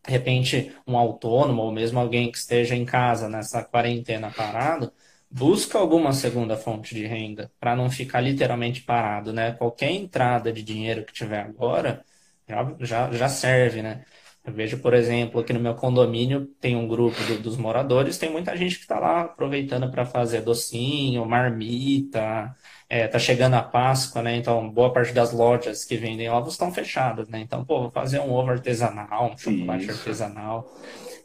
[0.06, 4.92] de repente um autônomo ou mesmo alguém que esteja em casa nessa quarentena parado,
[5.30, 9.54] busca alguma segunda fonte de renda para não ficar literalmente parado, né?
[9.54, 12.04] Qualquer entrada de dinheiro que tiver agora
[12.48, 14.06] já, já, já serve, né?
[14.46, 18.32] Eu vejo, por exemplo, aqui no meu condomínio tem um grupo do, dos moradores, tem
[18.32, 22.56] muita gente que está lá aproveitando para fazer docinho, marmita,
[22.90, 24.36] é, tá chegando a Páscoa, né?
[24.36, 27.40] Então, boa parte das lojas que vendem ovos estão fechadas, né?
[27.40, 30.00] Então, pô, vou fazer um ovo artesanal, um chocolate Isso.
[30.00, 30.68] artesanal.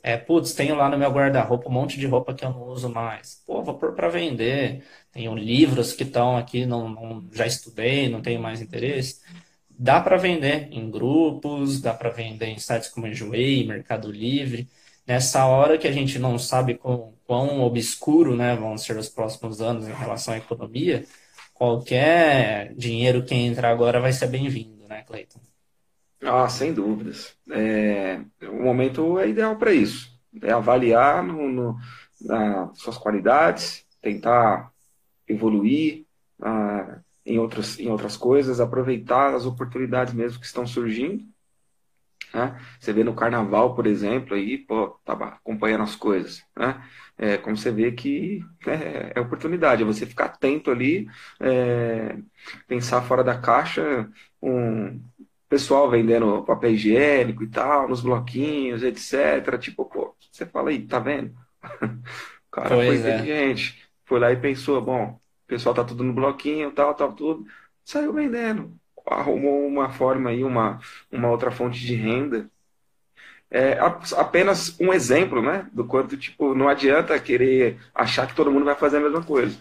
[0.02, 2.90] É, putz, tenho lá no meu guarda-roupa um monte de roupa que eu não uso
[2.90, 3.42] mais.
[3.46, 4.84] Pô, vou pôr para vender.
[5.10, 9.22] Tenho livros que estão aqui, não, não, já estudei, não tenho mais interesse.
[9.76, 14.68] Dá para vender em grupos, dá para vender em sites como Enjoei, Mercado Livre.
[15.06, 19.60] Nessa hora que a gente não sabe quão, quão obscuro né, vão ser os próximos
[19.60, 21.04] anos em relação à economia,
[21.52, 25.40] qualquer dinheiro que entra agora vai ser bem-vindo, né, Cleiton?
[26.22, 27.36] Ah, sem dúvidas.
[27.50, 30.10] É, o momento é ideal para isso.
[30.42, 31.78] É avaliar no, no,
[32.74, 34.72] suas qualidades, tentar
[35.28, 36.06] evoluir
[36.40, 41.24] ah, em, outras, em outras coisas, aproveitar as oportunidades mesmo que estão surgindo.
[42.32, 42.60] Né?
[42.80, 46.42] Você vê no carnaval, por exemplo, aí, pô, tá acompanhando as coisas.
[46.56, 46.82] Né?
[47.16, 51.08] É, como você vê que é, é oportunidade, é você ficar atento ali,
[51.40, 52.16] é,
[52.66, 54.10] pensar fora da caixa,
[54.42, 55.00] um,
[55.54, 59.56] pessoal vendendo papel higiênico e tal, nos bloquinhos, etc.
[59.58, 61.32] Tipo, pô, você fala aí, tá vendo?
[61.62, 63.16] o cara pois foi é.
[63.16, 63.88] inteligente.
[64.04, 67.46] Foi lá e pensou, bom, o pessoal tá tudo no bloquinho, tal, tal, tudo.
[67.84, 68.74] Saiu vendendo.
[69.06, 70.80] Arrumou uma forma aí, uma,
[71.12, 72.50] uma outra fonte de renda.
[73.50, 73.78] É
[74.16, 75.68] apenas um exemplo, né?
[75.72, 79.56] Do quanto, tipo, não adianta querer achar que todo mundo vai fazer a mesma coisa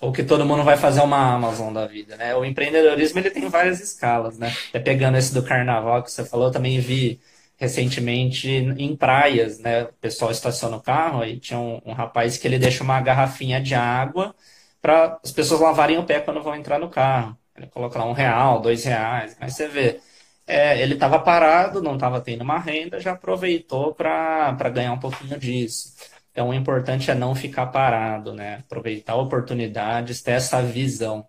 [0.00, 2.34] ou que todo mundo vai fazer uma Amazon da vida, né?
[2.34, 4.52] O empreendedorismo ele tem várias escalas, né?
[4.68, 7.20] Até pegando esse do carnaval que você falou, eu também vi
[7.58, 9.84] recentemente em praias, né?
[9.84, 13.60] O pessoal estaciona o carro e tinha um, um rapaz que ele deixa uma garrafinha
[13.60, 14.34] de água
[14.80, 17.36] para as pessoas lavarem o pé quando vão entrar no carro.
[17.56, 20.00] Ele coloca lá um real, dois reais, mas você vê.
[20.46, 25.38] É, ele estava parado, não estava tendo uma renda, já aproveitou para ganhar um pouquinho
[25.38, 25.94] disso.
[26.32, 28.58] Então, o importante é não ficar parado, né?
[28.60, 31.26] Aproveitar oportunidades, ter essa visão.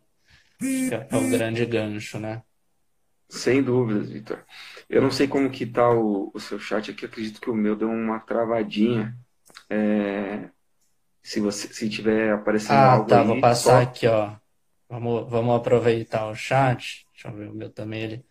[0.60, 2.44] Que é o grande gancho, né?
[3.30, 4.46] Sem dúvidas, Vitor.
[4.90, 7.76] Eu não sei como que tá o, o, seu chat aqui, acredito que o meu
[7.76, 9.16] deu uma travadinha.
[9.70, 10.50] É...
[11.22, 13.82] Se você se tiver aparecendo ah, algo tá, aí, vou passar só...
[13.82, 14.32] aqui, ó.
[14.90, 17.06] Vamos, vamos aproveitar o chat.
[17.14, 18.02] Deixa eu ver o meu também.
[18.02, 18.26] Ele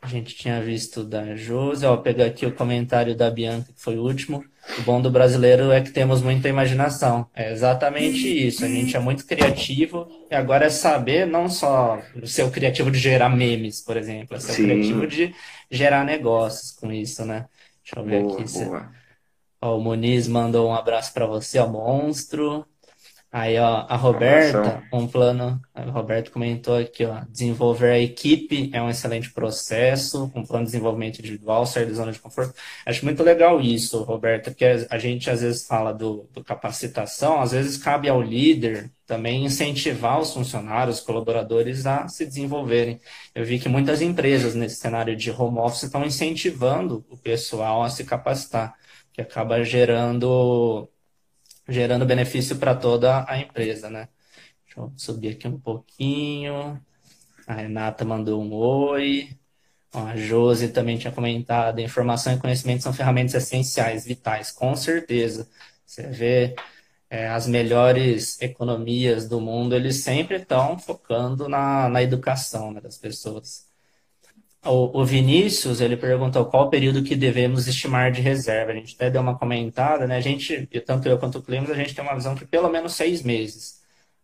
[0.00, 3.98] a gente tinha visto da Josi, ó, pegar aqui o comentário da Bianca, que foi
[3.98, 4.44] o último.
[4.76, 7.26] O bom do brasileiro é que temos muita imaginação.
[7.34, 8.64] É exatamente isso.
[8.64, 12.98] A gente é muito criativo e agora é saber não só ser o criativo de
[12.98, 14.64] gerar memes, por exemplo, é ser Sim.
[14.64, 15.34] o criativo de
[15.70, 17.46] gerar negócios com isso, né?
[17.82, 18.52] Deixa eu ver boa, aqui.
[18.52, 18.90] Boa.
[19.60, 22.66] Ó, o Muniz mandou um abraço para você, ó, monstro.
[23.30, 28.80] Aí, ó, a Roberta, um plano, a Roberta comentou aqui, ó, desenvolver a equipe é
[28.80, 32.54] um excelente processo, um plano de desenvolvimento individual, sair da zona de conforto.
[32.86, 37.52] Acho muito legal isso, Roberta, porque a gente às vezes fala do, do capacitação, às
[37.52, 42.98] vezes cabe ao líder também incentivar os funcionários, os colaboradores a se desenvolverem.
[43.34, 47.90] Eu vi que muitas empresas nesse cenário de home office estão incentivando o pessoal a
[47.90, 48.74] se capacitar,
[49.12, 50.88] que acaba gerando
[51.68, 54.08] gerando benefício para toda a empresa, né?
[54.64, 56.80] Deixa eu subir aqui um pouquinho.
[57.46, 59.30] A Renata mandou um oi.
[59.92, 61.80] A Josi também tinha comentado.
[61.80, 65.48] Informação e conhecimento são ferramentas essenciais, vitais, com certeza.
[65.86, 66.54] Você vê
[67.10, 72.98] é, as melhores economias do mundo, eles sempre estão focando na, na educação né, das
[72.98, 73.67] pessoas.
[74.68, 78.72] O, o, Vinícius, ele perguntou qual o período que devemos estimar de reserva.
[78.72, 80.16] A gente até deu uma comentada, né?
[80.16, 82.94] A gente, tanto eu quanto o Clemos, a gente tem uma visão que pelo menos
[82.94, 83.80] seis meses.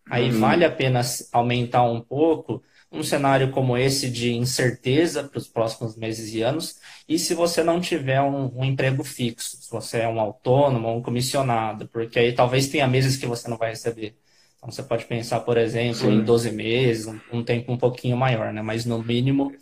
[0.09, 0.41] Aí uhum.
[0.41, 1.01] vale a pena
[1.33, 2.63] aumentar um pouco
[2.95, 6.79] um cenário como esse de incerteza para os próximos meses e anos,
[7.09, 10.99] e se você não tiver um, um, emprego fixo, se você é um autônomo ou
[10.99, 14.15] um comissionado, porque aí talvez tenha meses que você não vai receber.
[14.57, 16.15] Então você pode pensar, por exemplo, Sim.
[16.15, 18.63] em 12 meses, um, um, tempo um pouquinho maior, né?
[18.63, 19.53] Mas no mínimo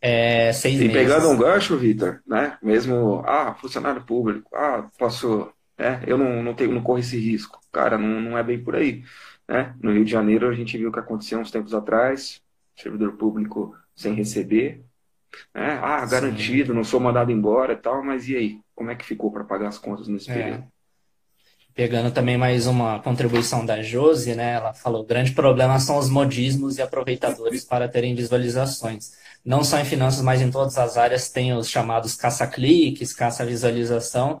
[0.00, 0.94] é, seis e meses.
[0.94, 2.58] E pegando um gancho, Vitor, né?
[2.62, 7.60] Mesmo, ah, funcionário público, ah, posso, é, eu não, não, tenho, não corro esse risco.
[7.72, 9.02] Cara, não, não é bem por aí.
[9.48, 9.74] Né?
[9.80, 12.40] No Rio de Janeiro a gente viu o que aconteceu uns tempos atrás,
[12.74, 14.84] servidor público sem receber.
[15.54, 15.78] Né?
[15.82, 16.76] Ah, garantido, Sim.
[16.76, 18.60] não sou mandado embora e tal, mas e aí?
[18.74, 20.34] Como é que ficou para pagar as contas nesse é.
[20.34, 20.64] período?
[21.74, 24.54] Pegando também mais uma contribuição da Josi, né?
[24.54, 29.12] Ela falou: o grande problema são os modismos e aproveitadores para terem visualizações.
[29.44, 34.40] Não só em finanças, mas em todas as áreas tem os chamados caça-cliques, caça-visualização,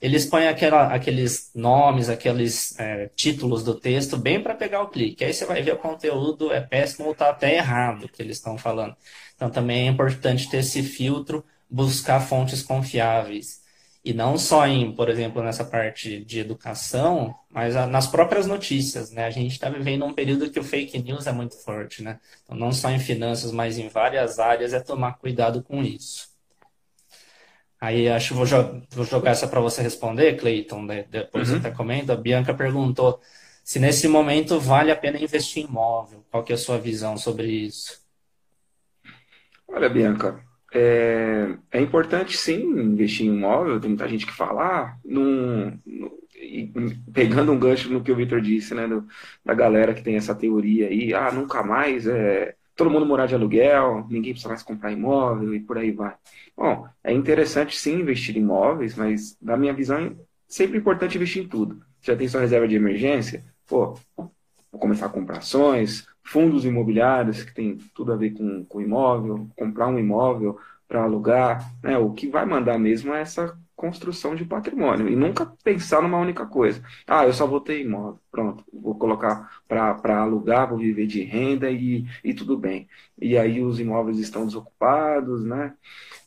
[0.00, 5.24] eles põem aquela, aqueles nomes, aqueles é, títulos do texto bem para pegar o clique.
[5.24, 8.38] Aí você vai ver o conteúdo é péssimo ou está até errado o que eles
[8.38, 8.96] estão falando.
[9.36, 13.61] Então também é importante ter esse filtro, buscar fontes confiáveis.
[14.04, 19.24] E não só em, por exemplo, nessa parte de educação, mas nas próprias notícias, né?
[19.26, 22.18] A gente está vivendo um período que o fake news é muito forte, né?
[22.42, 26.32] Então, não só em finanças, mas em várias áreas, é tomar cuidado com isso.
[27.80, 31.60] Aí acho que vou, jo vou jogar essa para você responder, Cleiton, depois uhum.
[31.60, 32.12] você até comenta.
[32.12, 33.20] A Bianca perguntou
[33.64, 36.24] se nesse momento vale a pena investir em imóvel.
[36.30, 38.00] Qual que é a sua visão sobre isso?
[39.68, 40.40] Olha, Bianca,
[40.72, 43.80] é, é importante sim investir em imóvel.
[43.80, 45.78] Tem muita gente que fala, ah, num,
[47.12, 49.06] pegando um gancho no que o Victor disse, né, do,
[49.44, 53.34] da galera que tem essa teoria aí, ah, nunca mais é todo mundo morar de
[53.34, 56.14] aluguel, ninguém precisa mais comprar imóvel e por aí vai.
[56.56, 60.12] Bom, é interessante sim investir em imóveis, mas da minha visão é
[60.48, 61.84] sempre importante investir em tudo.
[62.00, 63.44] Já tem sua reserva de emergência?
[63.66, 68.80] Pô, vou começar a comprar ações, fundos imobiliários, que tem tudo a ver com, com
[68.80, 70.58] imóvel, comprar um imóvel
[70.88, 71.96] para alugar, né?
[71.98, 76.46] O que vai mandar mesmo é essa construção de patrimônio e nunca pensar numa única
[76.46, 76.82] coisa.
[77.06, 81.70] Ah, eu só vou ter imóvel, pronto, vou colocar para alugar, vou viver de renda
[81.70, 82.88] e, e tudo bem.
[83.20, 85.74] E aí os imóveis estão desocupados, né?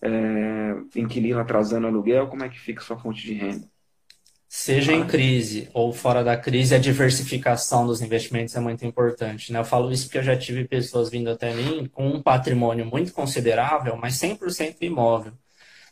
[0.02, 3.70] É, inquilino atrasando aluguel, como é que fica sua fonte de renda?
[4.58, 9.52] Seja em crise ou fora da crise, a diversificação dos investimentos é muito importante.
[9.52, 9.60] Né?
[9.60, 13.12] Eu falo isso porque eu já tive pessoas vindo até mim com um patrimônio muito
[13.12, 15.34] considerável, mas 100% imóvel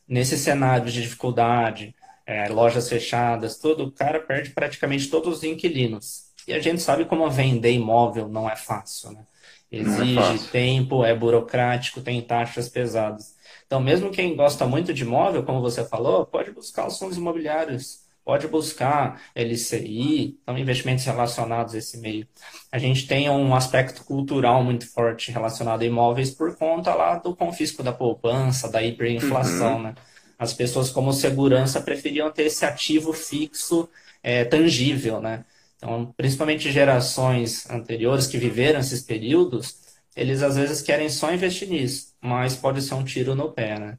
[0.07, 1.93] nesse cenário de dificuldade,
[2.26, 6.30] é, lojas fechadas, tudo, o cara perde praticamente todos os inquilinos.
[6.47, 9.26] E a gente sabe como vender imóvel não é fácil, né?
[9.70, 10.51] É Exige é fácil.
[10.51, 13.36] tempo, é burocrático, tem taxas pesadas.
[13.68, 18.03] Então, mesmo quem gosta muito de imóvel, como você falou, pode buscar os fundos imobiliários
[18.26, 22.28] pode buscar LCI, então investimentos relacionados a esse meio.
[22.71, 27.36] A gente tem um aspecto cultural muito forte relacionado a imóveis por conta lá do
[27.36, 29.84] confisco da poupança, da hiperinflação, uhum.
[29.84, 29.95] né?
[30.39, 33.88] As pessoas como segurança preferiam ter esse ativo fixo
[34.21, 35.45] é, tangível, né?
[35.78, 39.80] Então, principalmente gerações anteriores que viveram esses períodos,
[40.15, 43.97] eles às vezes querem só investir nisso, mas pode ser um tiro no pé, né?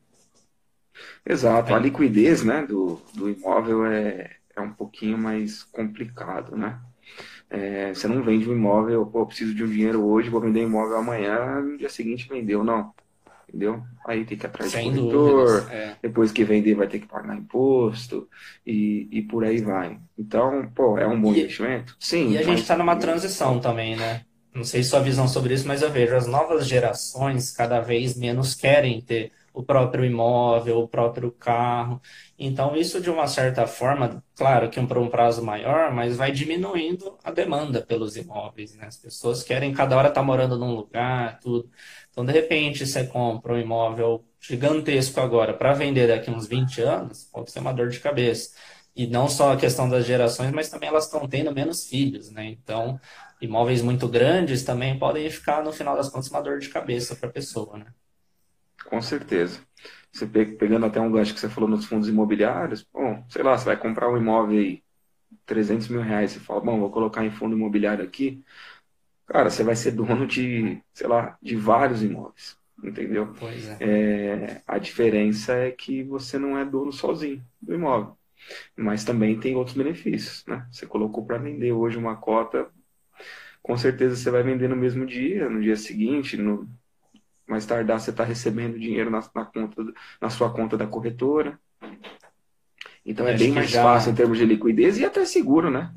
[1.27, 6.79] Exato, a liquidez né, do, do imóvel é, é um pouquinho mais complicado, né?
[7.51, 10.69] É, você não vende um imóvel, pô, preciso de um dinheiro hoje, vou vender um
[10.69, 12.93] imóvel amanhã, no dia seguinte vendeu, não.
[13.49, 13.85] Entendeu?
[14.05, 15.97] Aí tem que atrás Sem de corretor, é.
[16.03, 18.29] depois que vender vai ter que pagar imposto
[18.67, 19.99] e, e por aí vai.
[20.19, 21.97] Então, pô, é um bom e, investimento?
[22.01, 22.33] Sim.
[22.33, 24.23] E a gente está numa transição também, né?
[24.53, 28.55] Não sei sua visão sobre isso, mas eu vejo as novas gerações cada vez menos
[28.55, 32.03] querem ter o próprio imóvel, o próprio carro.
[32.37, 37.17] Então, isso de uma certa forma, claro que por um prazo maior, mas vai diminuindo
[37.23, 38.75] a demanda pelos imóveis.
[38.75, 38.87] Né?
[38.87, 41.71] As pessoas querem cada hora estar tá morando num lugar, tudo.
[42.11, 47.25] Então, de repente, você compra um imóvel gigantesco agora para vender daqui uns 20 anos,
[47.33, 48.57] pode ser uma dor de cabeça.
[48.97, 52.47] E não só a questão das gerações, mas também elas estão tendo menos filhos, né?
[52.47, 53.01] Então,
[53.41, 57.29] imóveis muito grandes também podem ficar, no final das contas, uma dor de cabeça para
[57.29, 57.87] a pessoa, né?
[58.89, 59.61] Com certeza.
[60.13, 63.65] Você pegando até um gancho que você falou nos fundos imobiliários, bom, sei lá, você
[63.65, 64.83] vai comprar um imóvel aí,
[65.47, 68.43] 300 mil reais, você fala, bom, vou colocar em fundo imobiliário aqui,
[69.27, 73.35] cara, você vai ser dono de, sei lá, de vários imóveis, entendeu?
[73.39, 73.79] Pois é.
[73.81, 78.17] é a diferença é que você não é dono sozinho do imóvel,
[78.77, 80.67] mas também tem outros benefícios, né?
[80.73, 82.71] Você colocou para vender hoje uma cota,
[83.63, 86.69] com certeza você vai vender no mesmo dia, no dia seguinte, no,
[87.47, 89.83] mais tardar você está recebendo dinheiro na, na, conta,
[90.21, 91.59] na sua conta da corretora.
[93.05, 93.83] Então é bem mais já...
[93.83, 95.93] fácil em termos de liquidez e até seguro, né?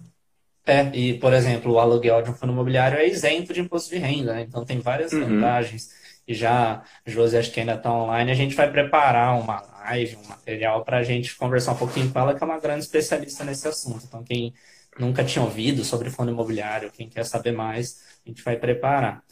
[0.66, 3.98] É, e, por exemplo, o aluguel de um fundo imobiliário é isento de imposto de
[3.98, 4.41] renda, né?
[4.41, 5.22] Então tem várias uhum.
[5.22, 5.89] vantagens.
[6.28, 10.28] E já, Josi, acho que ainda está online, a gente vai preparar uma live, um
[10.28, 13.66] material para a gente conversar um pouquinho com ela, que é uma grande especialista nesse
[13.66, 14.04] assunto.
[14.06, 14.54] Então, quem
[15.00, 19.24] nunca tinha ouvido sobre fundo imobiliário, quem quer saber mais, a gente vai preparar.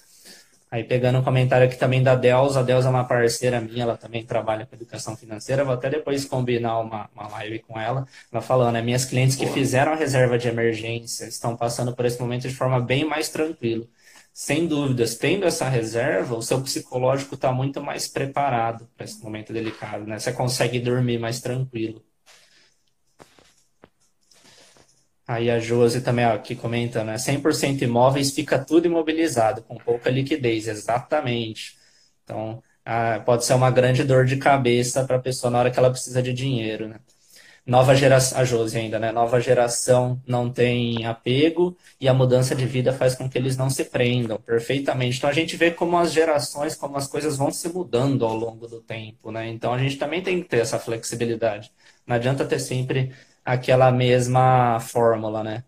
[0.75, 3.95] Aí pegando um comentário aqui também da Dels, a Dels é uma parceira minha, ela
[3.97, 8.41] também trabalha com educação financeira, vou até depois combinar uma, uma live com ela, ela
[8.41, 12.49] falando, né, minhas clientes que fizeram a reserva de emergência estão passando por esse momento
[12.49, 13.87] de forma bem mais tranquila.
[14.33, 19.53] Sem dúvidas, tendo essa reserva, o seu psicológico está muito mais preparado para esse momento
[19.53, 20.19] delicado, né?
[20.19, 22.03] Você consegue dormir mais tranquilo.
[25.27, 27.17] Aí a Josi também aqui comenta, né?
[27.17, 31.75] 100% imóveis fica tudo imobilizado, com pouca liquidez, exatamente.
[32.23, 32.61] Então,
[33.25, 36.21] pode ser uma grande dor de cabeça para a pessoa na hora que ela precisa
[36.21, 36.99] de dinheiro, né?
[37.65, 39.11] Nova geração, a Josi ainda, né?
[39.11, 43.71] Nova geração não tem apego e a mudança de vida faz com que eles não
[43.71, 45.17] se prendam perfeitamente.
[45.17, 48.67] Então a gente vê como as gerações, como as coisas vão se mudando ao longo
[48.67, 49.49] do tempo, né?
[49.49, 51.71] Então a gente também tem que ter essa flexibilidade.
[52.05, 53.11] Não adianta ter sempre
[53.45, 55.63] aquela mesma fórmula, né?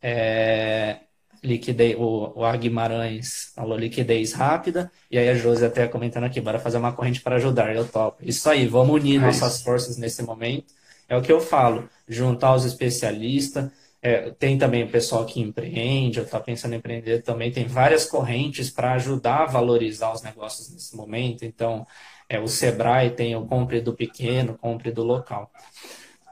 [0.00, 1.00] É,
[1.42, 6.58] liquidez, o, o Guimarães falou liquidez rápida, e aí a Josi até comentando aqui, bora
[6.58, 8.18] fazer uma corrente para ajudar, eu topo.
[8.22, 10.72] Isso aí, vamos unir é nossas forças nesse momento.
[11.08, 13.70] É o que eu falo, juntar os especialistas,
[14.02, 18.04] é, tem também o pessoal que empreende, ou está pensando em empreender também, tem várias
[18.04, 21.44] correntes para ajudar a valorizar os negócios nesse momento.
[21.44, 21.86] Então,
[22.28, 25.50] é, o Sebrae tem o compre do pequeno, compre do local.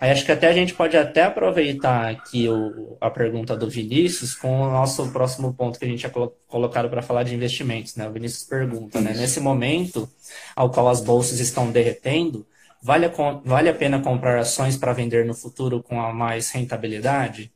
[0.01, 4.63] Acho que até a gente pode até aproveitar aqui o, a pergunta do Vinícius com
[4.63, 6.13] o nosso próximo ponto que a gente tinha
[6.47, 7.95] colocado para falar de investimentos.
[7.95, 8.09] Né?
[8.09, 9.15] O Vinícius pergunta, né?
[9.15, 10.09] nesse momento
[10.55, 12.47] ao qual as bolsas estão derretendo,
[12.83, 13.11] vale a,
[13.45, 17.53] vale a pena comprar ações para vender no futuro com a mais rentabilidade?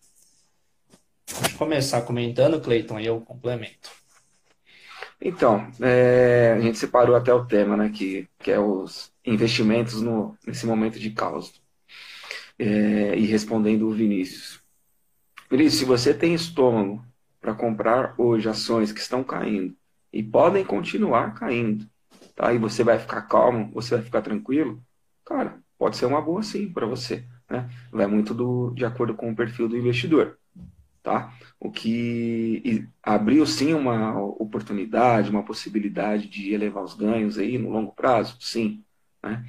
[1.30, 3.90] Vamos começar comentando, Cleiton, aí eu complemento.
[5.20, 10.38] Então, é, a gente separou até o tema, né, que, que é os investimentos no,
[10.46, 11.52] nesse momento de caos
[12.58, 14.60] é, e respondendo o Vinícius.
[15.50, 17.04] Vinícius, se você tem estômago
[17.40, 19.74] para comprar hoje ações que estão caindo
[20.12, 21.88] e podem continuar caindo,
[22.34, 22.52] tá?
[22.52, 24.82] E você vai ficar calmo, você vai ficar tranquilo,
[25.24, 27.70] cara, pode ser uma boa sim para você, né?
[27.90, 30.38] Vai muito do, de acordo com o perfil do investidor,
[31.02, 31.32] tá?
[31.60, 37.92] O que abriu sim uma oportunidade, uma possibilidade de elevar os ganhos aí no longo
[37.92, 38.84] prazo, sim,
[39.22, 39.44] né?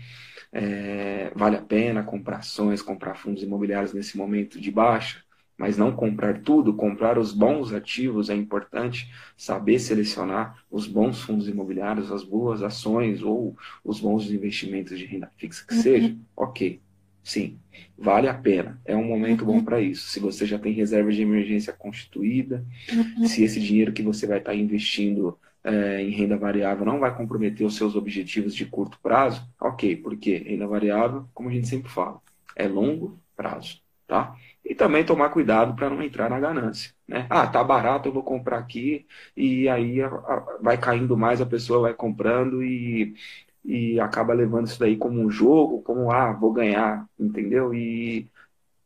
[0.52, 5.24] É, vale a pena comprar ações, comprar fundos imobiliários nesse momento de baixa,
[5.60, 11.50] mas não comprar tudo, comprar os bons ativos é importante, saber selecionar os bons fundos
[11.50, 15.82] imobiliários, as boas ações ou os bons investimentos de renda fixa que uhum.
[15.82, 16.82] seja, ok.
[17.22, 17.60] Sim,
[17.98, 18.82] vale a pena.
[18.86, 19.64] É um momento bom uhum.
[19.64, 20.08] para isso.
[20.08, 23.28] Se você já tem reserva de emergência constituída, uhum.
[23.28, 27.16] se esse dinheiro que você vai estar tá investindo é, em renda variável não vai
[27.16, 31.90] comprometer os seus objetivos de curto prazo, ok, porque renda variável, como a gente sempre
[31.90, 32.22] fala,
[32.56, 34.36] é longo prazo, tá?
[34.64, 37.26] E também tomar cuidado para não entrar na ganância, né?
[37.30, 39.06] Ah, tá barato, eu vou comprar aqui,
[39.36, 43.16] e aí a, a, vai caindo mais, a pessoa vai comprando e,
[43.64, 47.74] e acaba levando isso daí como um jogo, como, ah, vou ganhar, entendeu?
[47.74, 48.30] E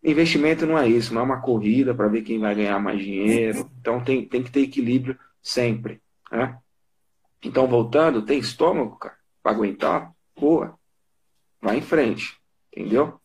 [0.04, 3.70] investimento não é isso, não é uma corrida para ver quem vai ganhar mais dinheiro,
[3.80, 6.02] então tem, tem que ter equilíbrio sempre,
[6.32, 6.58] né?
[7.44, 10.14] Então, voltando, tem estômago, cara, para aguentar?
[10.39, 10.78] Boa.
[11.62, 12.38] Vai em frente,
[12.72, 13.20] entendeu?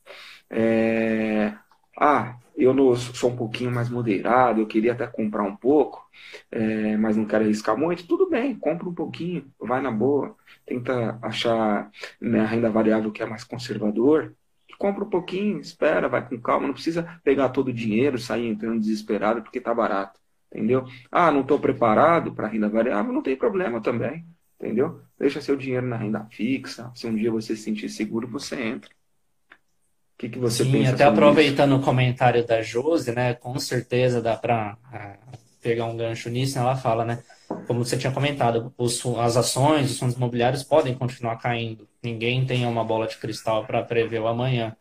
[0.51, 1.55] É...
[1.99, 6.05] Ah, eu não, sou um pouquinho mais moderado, eu queria até comprar um pouco,
[6.51, 8.07] é, mas não quero arriscar muito.
[8.07, 10.37] Tudo bem, compra um pouquinho, vai na boa.
[10.67, 11.91] Tenta achar
[12.21, 14.35] né, a renda variável que é mais conservador.
[14.79, 16.67] Compra um pouquinho, espera, vai com calma.
[16.67, 20.21] Não precisa pegar todo o dinheiro, sair entrando desesperado porque tá barato.
[20.53, 20.85] Entendeu?
[21.11, 24.27] Ah, não estou preparado para renda variável, não tem problema também.
[24.61, 25.01] Entendeu?
[25.19, 26.91] Deixa seu dinheiro na renda fixa.
[26.95, 28.91] Se um dia você se sentir seguro, você entra.
[28.91, 31.81] O que, que você Sim, pensa até aproveitando isso?
[31.81, 33.35] o comentário da Josi, né?
[33.35, 35.17] Com certeza dá para é,
[35.63, 36.59] pegar um gancho nisso.
[36.59, 37.23] Ela fala, né?
[37.67, 41.89] Como você tinha comentado, os, as ações, os fundos imobiliários podem continuar caindo.
[42.03, 44.77] Ninguém tem uma bola de cristal para prever o amanhã.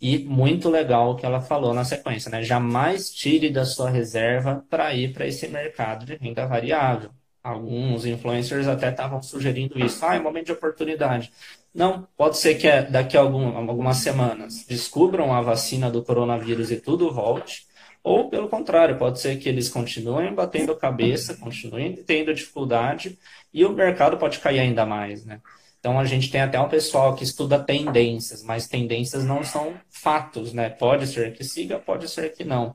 [0.00, 2.42] E muito legal o que ela falou na sequência, né?
[2.42, 7.10] Jamais tire da sua reserva para ir para esse mercado de renda variável.
[7.42, 10.04] Alguns influencers até estavam sugerindo isso.
[10.04, 11.32] Ah, é momento de oportunidade.
[11.74, 16.70] Não, pode ser que é daqui a algum, algumas semanas descubram a vacina do coronavírus
[16.70, 17.66] e tudo volte.
[18.02, 23.18] Ou, pelo contrário, pode ser que eles continuem batendo cabeça, continuem tendo dificuldade
[23.52, 25.40] e o mercado pode cair ainda mais, né?
[25.78, 30.52] Então a gente tem até um pessoal que estuda tendências, mas tendências não são fatos,
[30.52, 30.68] né?
[30.70, 32.74] Pode ser que siga, pode ser que não.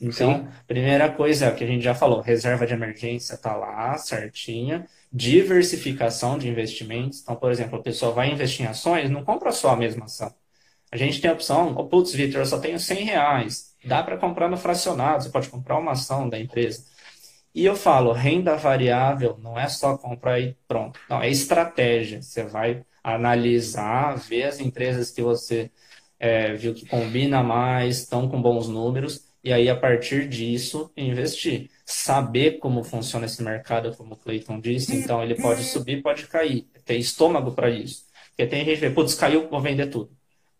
[0.00, 0.48] Então, Sim.
[0.66, 4.86] primeira coisa é o que a gente já falou, reserva de emergência está lá, certinha.
[5.12, 7.20] Diversificação de investimentos.
[7.22, 10.34] Então, por exemplo, a pessoa vai investir em ações, não compra só a mesma ação.
[10.90, 13.75] A gente tem a opção, oh, putz, Vitor, eu só tenho 100 reais.
[13.86, 16.84] Dá para comprar no fracionado, você pode comprar uma ação da empresa.
[17.54, 21.00] E eu falo, renda variável não é só comprar e pronto.
[21.08, 22.20] Não, é estratégia.
[22.20, 25.70] Você vai analisar, ver as empresas que você
[26.18, 31.70] é, viu que combina mais, estão com bons números, e aí a partir disso investir.
[31.84, 36.66] Saber como funciona esse mercado, como o Clayton disse, então ele pode subir, pode cair.
[36.84, 38.04] Ter estômago para isso.
[38.30, 40.10] Porque tem gente que putz, caiu, vou vender tudo.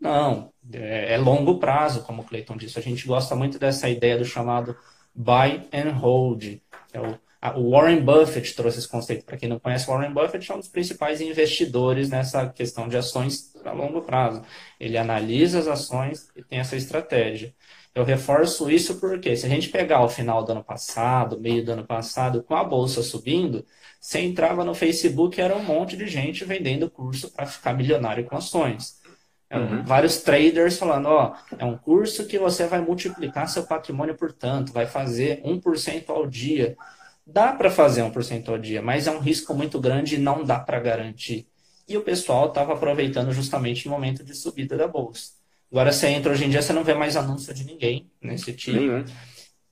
[0.01, 2.79] Não, é, é longo prazo, como o Clayton disse.
[2.79, 4.77] A gente gosta muito dessa ideia do chamado
[5.15, 6.61] buy and hold
[6.93, 9.25] é o, a, o Warren Buffett trouxe esse conceito.
[9.25, 13.55] Para quem não conhece, Warren Buffett é um dos principais investidores nessa questão de ações
[13.65, 14.43] a longo prazo.
[14.81, 17.55] Ele analisa as ações e tem essa estratégia.
[17.95, 21.73] Eu reforço isso porque se a gente pegar o final do ano passado, meio do
[21.73, 23.65] ano passado, com a bolsa subindo,
[24.01, 28.37] você entrava no Facebook era um monte de gente vendendo curso para ficar milionário com
[28.37, 29.01] ações.
[29.49, 29.85] É, uhum.
[29.85, 34.73] Vários traders falando, ó, é um curso que você vai multiplicar seu patrimônio por tanto,
[34.73, 36.77] vai fazer 1% ao dia.
[37.25, 40.59] Dá para fazer 1% ao dia, mas é um risco muito grande e não dá
[40.59, 41.47] para garantir.
[41.89, 45.33] E o pessoal estava aproveitando justamente no momento de subida da bolsa.
[45.71, 48.79] Agora você entra hoje em dia, você não vê mais anúncio de ninguém nesse tipo.
[48.79, 49.05] Nenhum.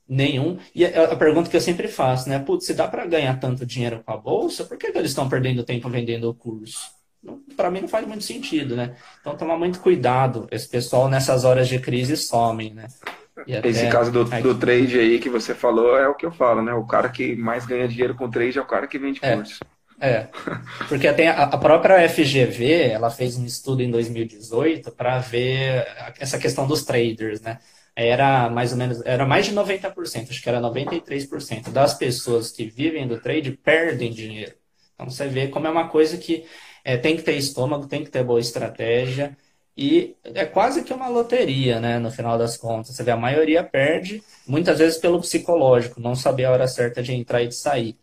[0.07, 0.59] Nenhum.
[0.75, 2.39] E a, a pergunta que eu sempre faço, né?
[2.39, 5.29] Putz, se dá para ganhar tanto dinheiro com a bolsa, por que, que eles estão
[5.29, 6.91] perdendo tempo vendendo o curso?
[7.57, 8.95] Para mim não faz muito sentido, né?
[9.21, 10.47] Então tomar muito cuidado.
[10.51, 12.87] Esse pessoal nessas horas de crise somem, né?
[13.37, 13.69] Até...
[13.69, 16.73] Esse caso do, do trade aí que você falou é o que eu falo, né?
[16.73, 19.61] O cara que mais ganha dinheiro com trade é o cara que vende é, curso.
[20.01, 20.29] É,
[20.89, 25.87] porque tem a, a própria FGV, ela fez um estudo em 2018 para ver
[26.19, 27.59] essa questão dos traders, né?
[27.97, 32.65] Era mais ou menos, era mais de 90%, acho que era 93% das pessoas que
[32.65, 34.55] vivem do trade perdem dinheiro.
[34.95, 36.45] Então você vê como é uma coisa que
[36.85, 39.37] é, tem que ter estômago, tem que ter boa estratégia.
[39.77, 41.99] E é quase que uma loteria, né?
[41.99, 42.95] No final das contas.
[42.95, 47.13] Você vê, a maioria perde, muitas vezes pelo psicológico, não saber a hora certa de
[47.13, 47.97] entrar e de sair.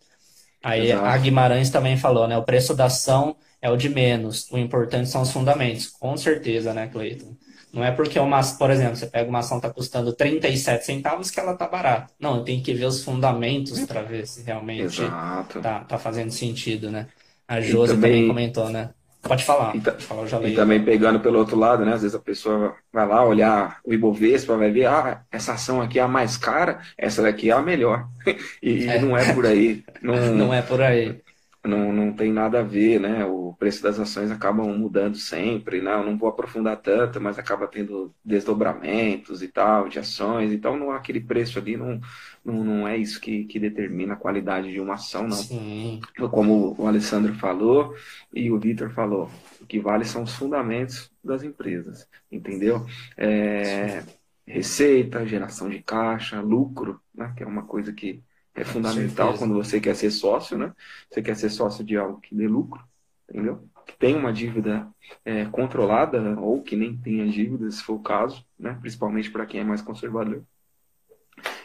[0.61, 1.05] Aí Exato.
[1.05, 2.37] a Guimarães também falou, né?
[2.37, 5.87] O preço da ação é o de menos, o importante são os fundamentos.
[5.87, 7.35] Com certeza, né, Cleiton?
[7.71, 11.31] Não é porque uma, por exemplo, você pega uma ação que está custando 37 centavos
[11.31, 12.11] que ela está barata.
[12.19, 17.07] Não, tem que ver os fundamentos para ver se realmente está tá fazendo sentido, né?
[17.51, 18.91] A Josi também, também, comentou, né?
[19.21, 19.75] Pode falar.
[19.75, 21.93] E, pode falar, e também pegando pelo outro lado, né?
[21.93, 25.99] Às vezes a pessoa vai lá olhar o Ibovespa, vai ver, ah, essa ação aqui
[25.99, 28.07] é a mais cara, essa daqui é a melhor.
[28.63, 29.01] e, é.
[29.01, 29.83] não é por aí.
[30.01, 31.21] Não, não é por aí
[31.63, 33.23] não, não tem nada a ver, né?
[33.25, 35.93] O preço das ações acabam mudando sempre, né?
[35.93, 40.91] Eu não vou aprofundar tanto, mas acaba tendo desdobramentos e tal de ações, então não
[40.91, 42.01] aquele preço ali não,
[42.43, 45.37] não, não é isso que, que determina a qualidade de uma ação, não.
[45.37, 45.99] Sim.
[46.31, 47.95] Como o Alessandro falou
[48.33, 52.85] e o Vitor falou, o que vale são os fundamentos das empresas, entendeu?
[53.15, 54.03] É,
[54.47, 57.31] receita, geração de caixa, lucro, né?
[57.37, 60.73] Que é uma coisa que é fundamental quando você quer ser sócio, né?
[61.09, 62.83] Você quer ser sócio de algo que dê lucro,
[63.29, 63.67] entendeu?
[63.85, 64.87] Que tem uma dívida
[65.23, 68.77] é, controlada ou que nem tenha dívida, se for o caso, né?
[68.81, 70.43] Principalmente para quem é mais conservador.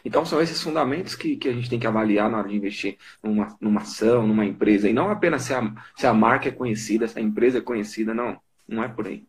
[0.05, 2.97] Então são esses fundamentos que, que a gente tem que avaliar na hora de investir
[3.22, 4.89] numa, numa ação, numa empresa.
[4.89, 8.14] E não apenas se a, se a marca é conhecida, se a empresa é conhecida,
[8.14, 8.41] não.
[8.66, 9.26] Não é por aí.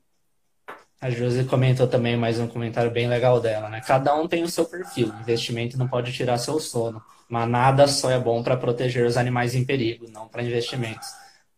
[1.00, 3.82] A Josi comentou também mais um comentário bem legal dela, né?
[3.86, 5.14] Cada um tem o seu perfil.
[5.22, 7.02] Investimento não pode tirar seu sono.
[7.30, 11.08] Manada só é bom para proteger os animais em perigo, não para investimentos.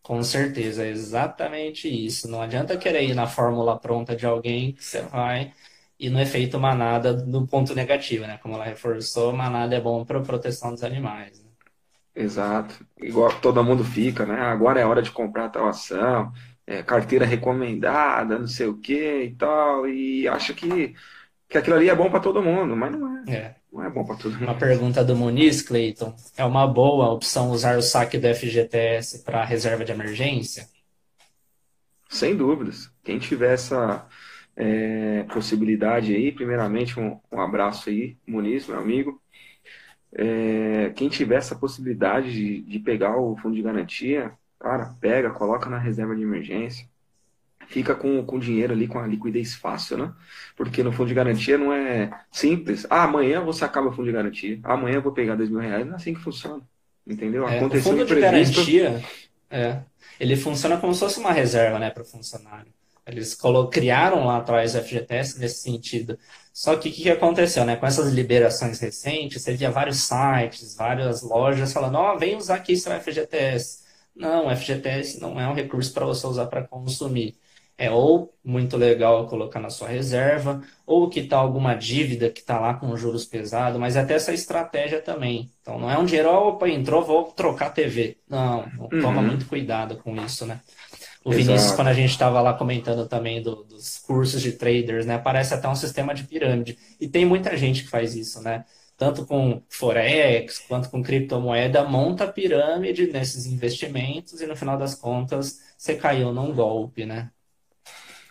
[0.01, 2.29] Com certeza, é exatamente isso.
[2.29, 5.53] Não adianta querer ir na fórmula pronta de alguém que você vai
[5.99, 8.37] e no efeito manada no ponto negativo, né?
[8.41, 11.39] Como ela reforçou, manada é bom para proteção dos animais.
[11.41, 11.49] Né?
[12.15, 12.85] Exato.
[12.97, 14.39] Igual todo mundo fica, né?
[14.41, 16.31] Agora é hora de comprar tal ação,
[16.69, 20.93] é, carteira recomendada, não sei o que e tal, e acha que,
[21.49, 23.31] que aquilo ali é bom para todo mundo, mas não é.
[23.33, 23.55] é.
[23.73, 24.43] Não é bom para todo mundo.
[24.43, 26.15] Uma pergunta do Muniz, Cleiton.
[26.37, 30.67] É uma boa opção usar o saque do FGTS para reserva de emergência?
[32.07, 32.91] Sem dúvidas.
[33.03, 34.07] Quem tiver essa
[34.55, 39.21] é, possibilidade aí, primeiramente, um, um, abraço aí, Muniz, meu amigo.
[40.11, 45.69] É, quem tiver essa possibilidade de, de pegar o fundo de garantia, cara, pega, coloca
[45.69, 46.87] na reserva de emergência
[47.69, 50.11] fica com, com dinheiro ali, com a liquidez fácil, né?
[50.57, 52.85] Porque no fundo de garantia não é simples.
[52.89, 54.59] Ah, amanhã você acaba o fundo de garantia.
[54.63, 55.85] Amanhã eu vou pegar dois mil reais.
[55.85, 56.61] Não é assim que funciona.
[57.07, 57.47] Entendeu?
[57.47, 59.03] É, o fundo de garantia,
[59.49, 59.79] é,
[60.19, 62.71] ele funciona como se fosse uma reserva, né, para o funcionário.
[63.07, 63.35] Eles
[63.71, 66.19] criaram lá atrás o FGTS nesse sentido.
[66.53, 67.75] Só que o que, que, aconteceu, né?
[67.75, 72.55] Com essas liberações recentes, você via vários sites, várias lojas falando, ó, oh, vem usar
[72.55, 73.88] aqui seu FGTS.
[74.19, 77.37] Não, o FGTS não é um recurso para você usar para consumir.
[77.77, 82.59] É ou muito legal colocar na sua reserva, ou que tá alguma dívida que está
[82.59, 85.49] lá com juros pesados, mas até essa estratégia também.
[85.61, 88.17] Então não é um dinheiro, opa, entrou, vou trocar a TV.
[88.27, 88.99] Não, uhum.
[89.01, 90.59] toma muito cuidado com isso, né?
[91.23, 91.45] O Exato.
[91.45, 95.17] Vinícius, quando a gente estava lá comentando também do, dos cursos de traders, né?
[95.17, 96.77] Parece até um sistema de pirâmide.
[96.99, 98.65] E tem muita gente que faz isso, né?
[98.99, 105.73] Tanto com Forex quanto com criptomoeda, monta pirâmide nesses investimentos e no final das contas
[105.77, 107.31] você caiu num golpe, né?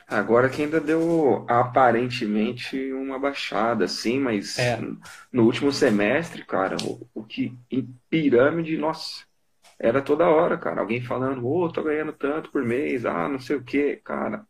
[0.06, 4.78] Agora que ainda deu aparentemente uma baixada, sim, mas é.
[5.32, 9.24] no último semestre, cara, o, o que em pirâmide, nossa,
[9.78, 10.82] era toda hora, cara.
[10.82, 14.46] Alguém falando, ô, oh, tô ganhando tanto por mês, ah, não sei o que, cara.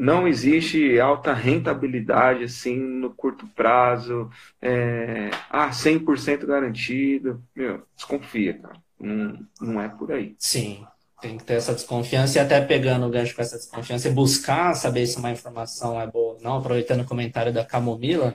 [0.00, 4.30] Não existe alta rentabilidade assim no curto prazo,
[4.62, 7.44] é, ah, 100% garantido.
[7.54, 8.76] Meu, desconfia, cara.
[8.98, 10.34] Não, não é por aí.
[10.38, 10.86] Sim,
[11.20, 14.72] tem que ter essa desconfiança e até pegando o gancho com essa desconfiança e buscar
[14.72, 18.34] saber se uma informação é boa ou não, aproveitando o comentário da Camomila,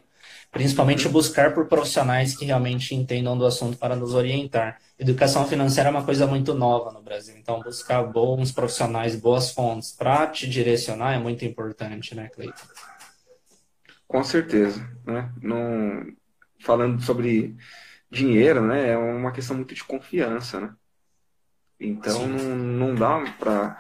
[0.56, 4.80] principalmente buscar por profissionais que realmente entendam do assunto para nos orientar.
[4.98, 9.92] Educação financeira é uma coisa muito nova no Brasil, então buscar bons profissionais, boas fontes
[9.92, 12.68] para te direcionar é muito importante, né, Cleiton?
[14.08, 15.30] Com certeza, né?
[15.42, 16.06] Não...
[16.62, 17.58] Falando sobre
[18.10, 20.74] dinheiro, né, é uma questão muito de confiança, né?
[21.78, 23.78] Então não, não dá para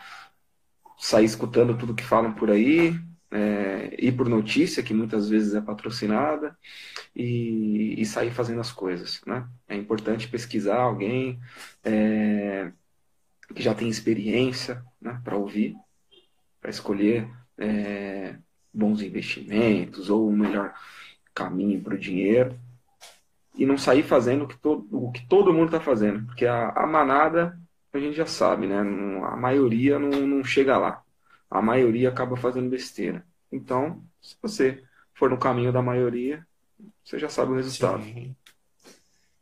[0.97, 2.99] sair escutando tudo que falam por aí,
[3.35, 6.57] é, ir por notícia, que muitas vezes é patrocinada,
[7.13, 9.21] e, e, sair fazendo as coisas.
[9.25, 9.45] Né?
[9.67, 11.39] É importante pesquisar alguém
[11.83, 12.71] é,
[13.53, 15.75] que já tem experiência né, para ouvir,
[16.61, 17.27] para escolher
[17.57, 18.35] é,
[18.73, 20.73] bons investimentos ou o melhor
[21.33, 22.57] caminho para o dinheiro.
[23.57, 26.69] E não sair fazendo o que, to, o que todo mundo está fazendo, porque a,
[26.69, 27.57] a manada
[27.93, 28.79] a gente já sabe, né?
[28.79, 31.04] A maioria não, não chega lá
[31.55, 33.25] a maioria acaba fazendo besteira.
[33.51, 34.83] Então, se você
[35.13, 36.45] for no caminho da maioria,
[37.03, 38.03] você já sabe o resultado.
[38.03, 38.35] Sim.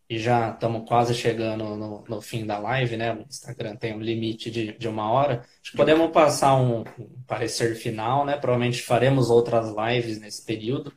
[0.09, 3.13] E já estamos quase chegando no, no, fim da live, né?
[3.13, 5.43] O Instagram tem um limite de, de uma hora.
[5.61, 8.37] Acho que podemos passar um, um parecer final, né?
[8.37, 10.93] Provavelmente faremos outras lives nesse período.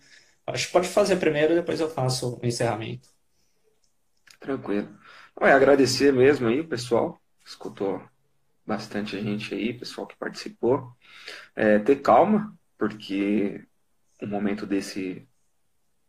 [0.46, 3.08] Acho que pode fazer primeiro, depois eu faço o encerramento.
[4.38, 4.88] Tranquilo.
[5.40, 8.02] É agradecer mesmo aí o pessoal que escutou
[8.66, 10.92] bastante gente aí, pessoal que participou.
[11.54, 13.64] É, ter calma, porque
[14.20, 15.26] um momento desse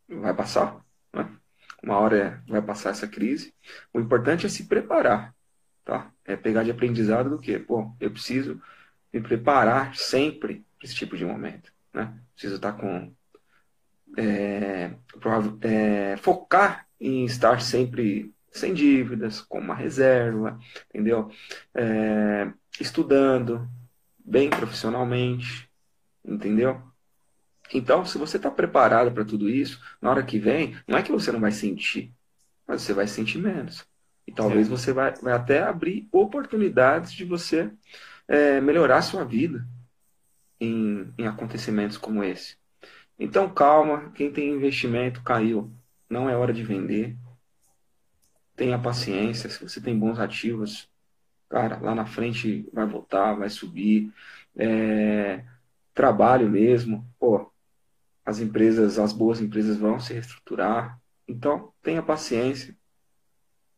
[0.07, 0.83] vai passar,
[1.13, 1.29] né?
[1.83, 3.53] Uma hora vai passar essa crise.
[3.93, 5.35] O importante é se preparar,
[5.85, 6.11] tá?
[6.25, 8.61] É pegar de aprendizado do que, pô, eu preciso
[9.13, 12.17] me preparar sempre para esse tipo de momento, né?
[12.33, 13.13] Preciso estar com
[14.17, 14.91] é,
[15.61, 21.31] é, focar em estar sempre sem dívidas, com uma reserva, entendeu?
[21.73, 23.67] É, estudando
[24.17, 25.69] bem profissionalmente,
[26.25, 26.81] entendeu?
[27.73, 31.11] Então, se você está preparado para tudo isso, na hora que vem, não é que
[31.11, 32.13] você não vai sentir,
[32.67, 33.85] mas você vai sentir menos.
[34.25, 37.71] E talvez você vai, vai até abrir oportunidades de você
[38.27, 39.65] é, melhorar sua vida
[40.59, 42.57] em, em acontecimentos como esse.
[43.17, 45.71] Então, calma, quem tem investimento caiu.
[46.09, 47.17] Não é hora de vender
[48.57, 50.89] tenha paciência, se você tem bons ativos,
[51.47, 54.11] cara, lá na frente vai voltar, vai subir.
[54.57, 55.45] É,
[55.93, 57.51] trabalho mesmo, pô,
[58.25, 60.99] as empresas, as boas empresas vão se reestruturar.
[61.27, 62.75] Então, tenha paciência,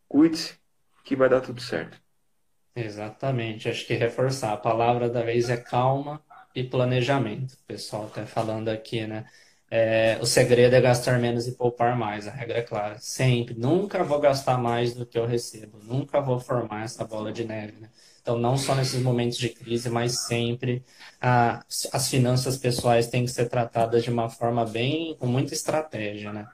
[0.07, 0.57] cuide-se,
[1.03, 2.01] que vai dar tudo certo.
[2.73, 6.23] Exatamente, acho que reforçar a palavra da vez é calma
[6.55, 7.53] e planejamento.
[7.53, 9.25] O pessoal está falando aqui, né?
[9.71, 12.27] É, o segredo é gastar menos e poupar mais.
[12.27, 12.97] A regra é clara.
[12.99, 13.53] Sempre.
[13.55, 15.79] Nunca vou gastar mais do que eu recebo.
[15.83, 17.73] Nunca vou formar essa bola de neve.
[17.79, 17.89] Né?
[18.21, 20.83] Então, não só nesses momentos de crise, mas sempre
[21.21, 21.63] a,
[21.93, 26.47] as finanças pessoais têm que ser tratadas de uma forma bem, com muita estratégia, né?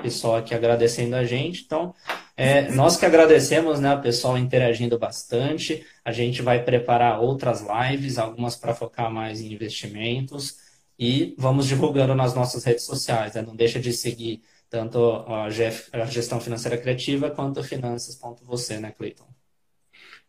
[0.00, 1.64] Pessoal aqui agradecendo a gente.
[1.64, 1.94] Então,
[2.36, 3.94] é, nós que agradecemos, né?
[3.94, 5.84] O pessoal interagindo bastante.
[6.04, 10.62] A gente vai preparar outras lives, algumas para focar mais em investimentos
[11.02, 13.34] e vamos divulgando nas nossas redes sociais.
[13.34, 13.42] Né?
[13.42, 14.40] Não deixa de seguir
[14.70, 19.26] tanto a, gestão financeira criativa quanto finanças.você, né, Cleiton?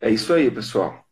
[0.01, 1.05] É isso aí, pessoal.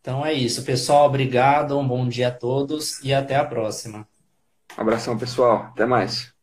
[0.00, 1.06] Então é isso, pessoal.
[1.06, 4.08] Obrigado, um bom dia a todos e até a próxima.
[4.76, 5.68] Um abração, pessoal.
[5.72, 6.34] Até mais.